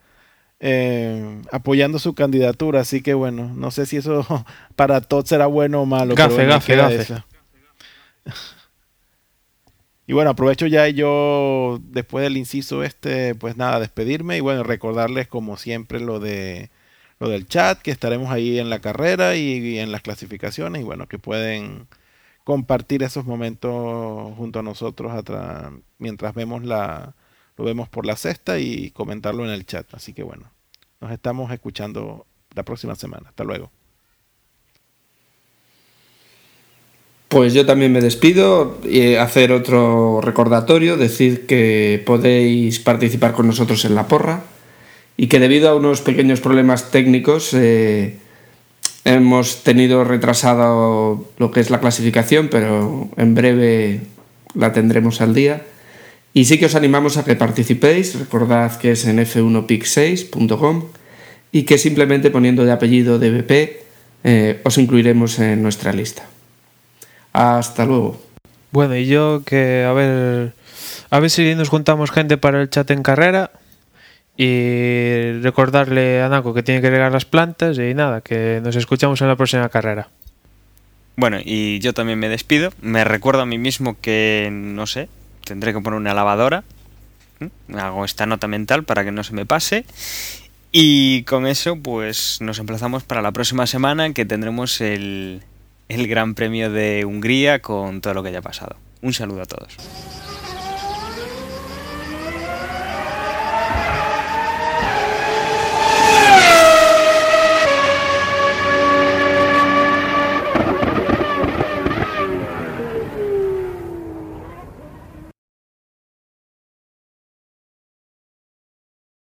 eh, 0.59 1.41
apoyando 1.51 1.97
su 1.97 2.13
candidatura, 2.13 2.81
así 2.81 3.01
que 3.01 3.13
bueno, 3.13 3.51
no 3.55 3.71
sé 3.71 3.85
si 3.85 3.97
eso 3.97 4.25
para 4.75 4.99
Todd 4.99 5.25
será 5.25 5.45
bueno 5.47 5.81
o 5.81 5.85
malo. 5.85 6.13
Gafe, 6.13 6.35
pero 6.35 6.49
gafe, 6.49 6.75
gafe. 6.75 6.95
esa. 6.95 7.25
Y 10.05 10.13
bueno, 10.13 10.31
aprovecho 10.31 10.67
ya 10.67 10.87
yo, 10.87 11.79
después 11.83 12.23
del 12.23 12.37
inciso 12.37 12.83
este, 12.83 13.35
pues 13.35 13.57
nada, 13.57 13.79
despedirme 13.79 14.37
y 14.37 14.39
bueno, 14.41 14.63
recordarles 14.63 15.27
como 15.27 15.57
siempre 15.57 15.99
lo 15.99 16.19
de 16.19 16.69
lo 17.19 17.29
del 17.29 17.47
chat, 17.47 17.81
que 17.81 17.91
estaremos 17.91 18.31
ahí 18.31 18.59
en 18.59 18.69
la 18.69 18.79
carrera 18.79 19.35
y, 19.35 19.79
en 19.79 19.91
las 19.91 20.01
clasificaciones 20.01 20.81
y 20.81 20.85
bueno, 20.85 21.07
que 21.07 21.19
pueden 21.19 21.87
compartir 22.43 23.03
esos 23.03 23.25
momentos 23.25 24.35
junto 24.37 24.59
a 24.59 24.63
nosotros 24.63 25.11
mientras 25.97 26.33
vemos 26.33 26.63
la 26.63 27.13
lo 27.57 27.65
vemos 27.65 27.89
por 27.89 28.05
la 28.05 28.15
cesta 28.15 28.59
y 28.59 28.91
comentarlo 28.91 29.43
en 29.43 29.51
el 29.51 29.65
chat. 29.65 29.91
Así 29.93 30.13
que 30.13 30.23
bueno, 30.23 30.51
nos 31.01 31.11
estamos 31.11 31.51
escuchando 31.51 32.27
la 32.53 32.63
próxima 32.63 32.95
semana. 32.95 33.29
Hasta 33.29 33.43
luego. 33.43 33.71
Pues 37.29 37.53
yo 37.53 37.65
también 37.65 37.91
me 37.91 37.99
despido 37.99 38.79
y 38.85 39.15
hacer 39.15 39.51
otro 39.51 40.21
recordatorio, 40.21 40.95
decir 40.95 41.45
que 41.45 42.01
podéis 42.05 42.79
participar 42.79 43.33
con 43.33 43.47
nosotros 43.47 43.83
en 43.83 43.95
la 43.95 44.07
porra 44.07 44.43
y 45.17 45.27
que 45.27 45.39
debido 45.39 45.69
a 45.69 45.75
unos 45.75 46.01
pequeños 46.01 46.39
problemas 46.39 46.91
técnicos 46.91 47.53
eh, 47.53 48.19
hemos 49.03 49.63
tenido 49.63 50.03
retrasado 50.03 51.27
lo 51.37 51.51
que 51.51 51.59
es 51.59 51.71
la 51.71 51.79
clasificación, 51.79 52.49
pero 52.49 53.09
en 53.17 53.33
breve 53.33 54.01
la 54.53 54.73
tendremos 54.73 55.19
al 55.19 55.33
día. 55.33 55.63
Y 56.33 56.45
sí 56.45 56.59
que 56.59 56.67
os 56.67 56.75
animamos 56.75 57.17
a 57.17 57.25
que 57.25 57.35
participéis, 57.35 58.17
recordad 58.19 58.77
que 58.77 58.91
es 58.91 59.05
en 59.05 59.17
f1pic6.com 59.17 60.83
y 61.51 61.63
que 61.63 61.79
simplemente 61.79 62.29
poniendo 62.29 62.63
de 62.63 62.71
apellido 62.71 63.17
DBP 63.17 63.51
eh, 64.23 64.61
os 64.63 64.77
incluiremos 64.77 65.39
en 65.39 65.63
nuestra 65.63 65.93
lista. 65.93 66.27
Hasta 67.33 67.85
luego. 67.85 68.21
Bueno, 68.71 68.95
y 68.95 69.07
yo 69.07 69.41
que 69.43 69.83
a 69.83 69.93
ver 69.93 70.53
a 71.09 71.19
ver 71.19 71.29
si 71.29 71.55
nos 71.55 71.69
juntamos 71.69 72.11
gente 72.11 72.37
para 72.37 72.61
el 72.61 72.69
chat 72.69 72.91
en 72.91 73.01
carrera 73.01 73.51
y 74.37 75.31
recordarle 75.41 76.21
a 76.21 76.29
Naco 76.29 76.53
que 76.53 76.61
tiene 76.61 76.79
que 76.79 76.91
regar 76.91 77.11
las 77.11 77.25
plantas 77.25 77.77
y 77.79 77.93
nada, 77.95 78.21
que 78.21 78.61
nos 78.63 78.75
escuchamos 78.75 79.19
en 79.21 79.27
la 79.27 79.35
próxima 79.35 79.67
carrera. 79.69 80.09
Bueno, 81.15 81.39
y 81.43 81.79
yo 81.79 81.93
también 81.93 82.19
me 82.19 82.29
despido. 82.29 82.71
Me 82.79 83.03
recuerdo 83.03 83.41
a 83.41 83.45
mí 83.47 83.57
mismo 83.57 83.97
que, 83.99 84.49
no 84.51 84.85
sé, 84.85 85.09
tendré 85.43 85.73
que 85.73 85.81
poner 85.81 85.99
una 85.99 86.13
lavadora. 86.13 86.63
Hago 87.75 88.05
esta 88.05 88.27
nota 88.27 88.47
mental 88.47 88.83
para 88.83 89.03
que 89.03 89.11
no 89.11 89.23
se 89.23 89.33
me 89.33 89.47
pase. 89.47 89.85
Y 90.71 91.23
con 91.23 91.47
eso, 91.47 91.75
pues 91.75 92.37
nos 92.39 92.59
emplazamos 92.59 93.03
para 93.03 93.23
la 93.23 93.31
próxima 93.31 93.65
semana 93.65 94.13
que 94.13 94.25
tendremos 94.25 94.79
el, 94.81 95.41
el 95.89 96.07
Gran 96.07 96.35
Premio 96.35 96.69
de 96.69 97.05
Hungría 97.05 97.63
con 97.63 98.01
todo 98.01 98.13
lo 98.13 98.21
que 98.21 98.29
haya 98.29 98.43
pasado. 98.43 98.75
Un 99.01 99.13
saludo 99.13 99.41
a 99.41 99.45
todos. 99.47 99.75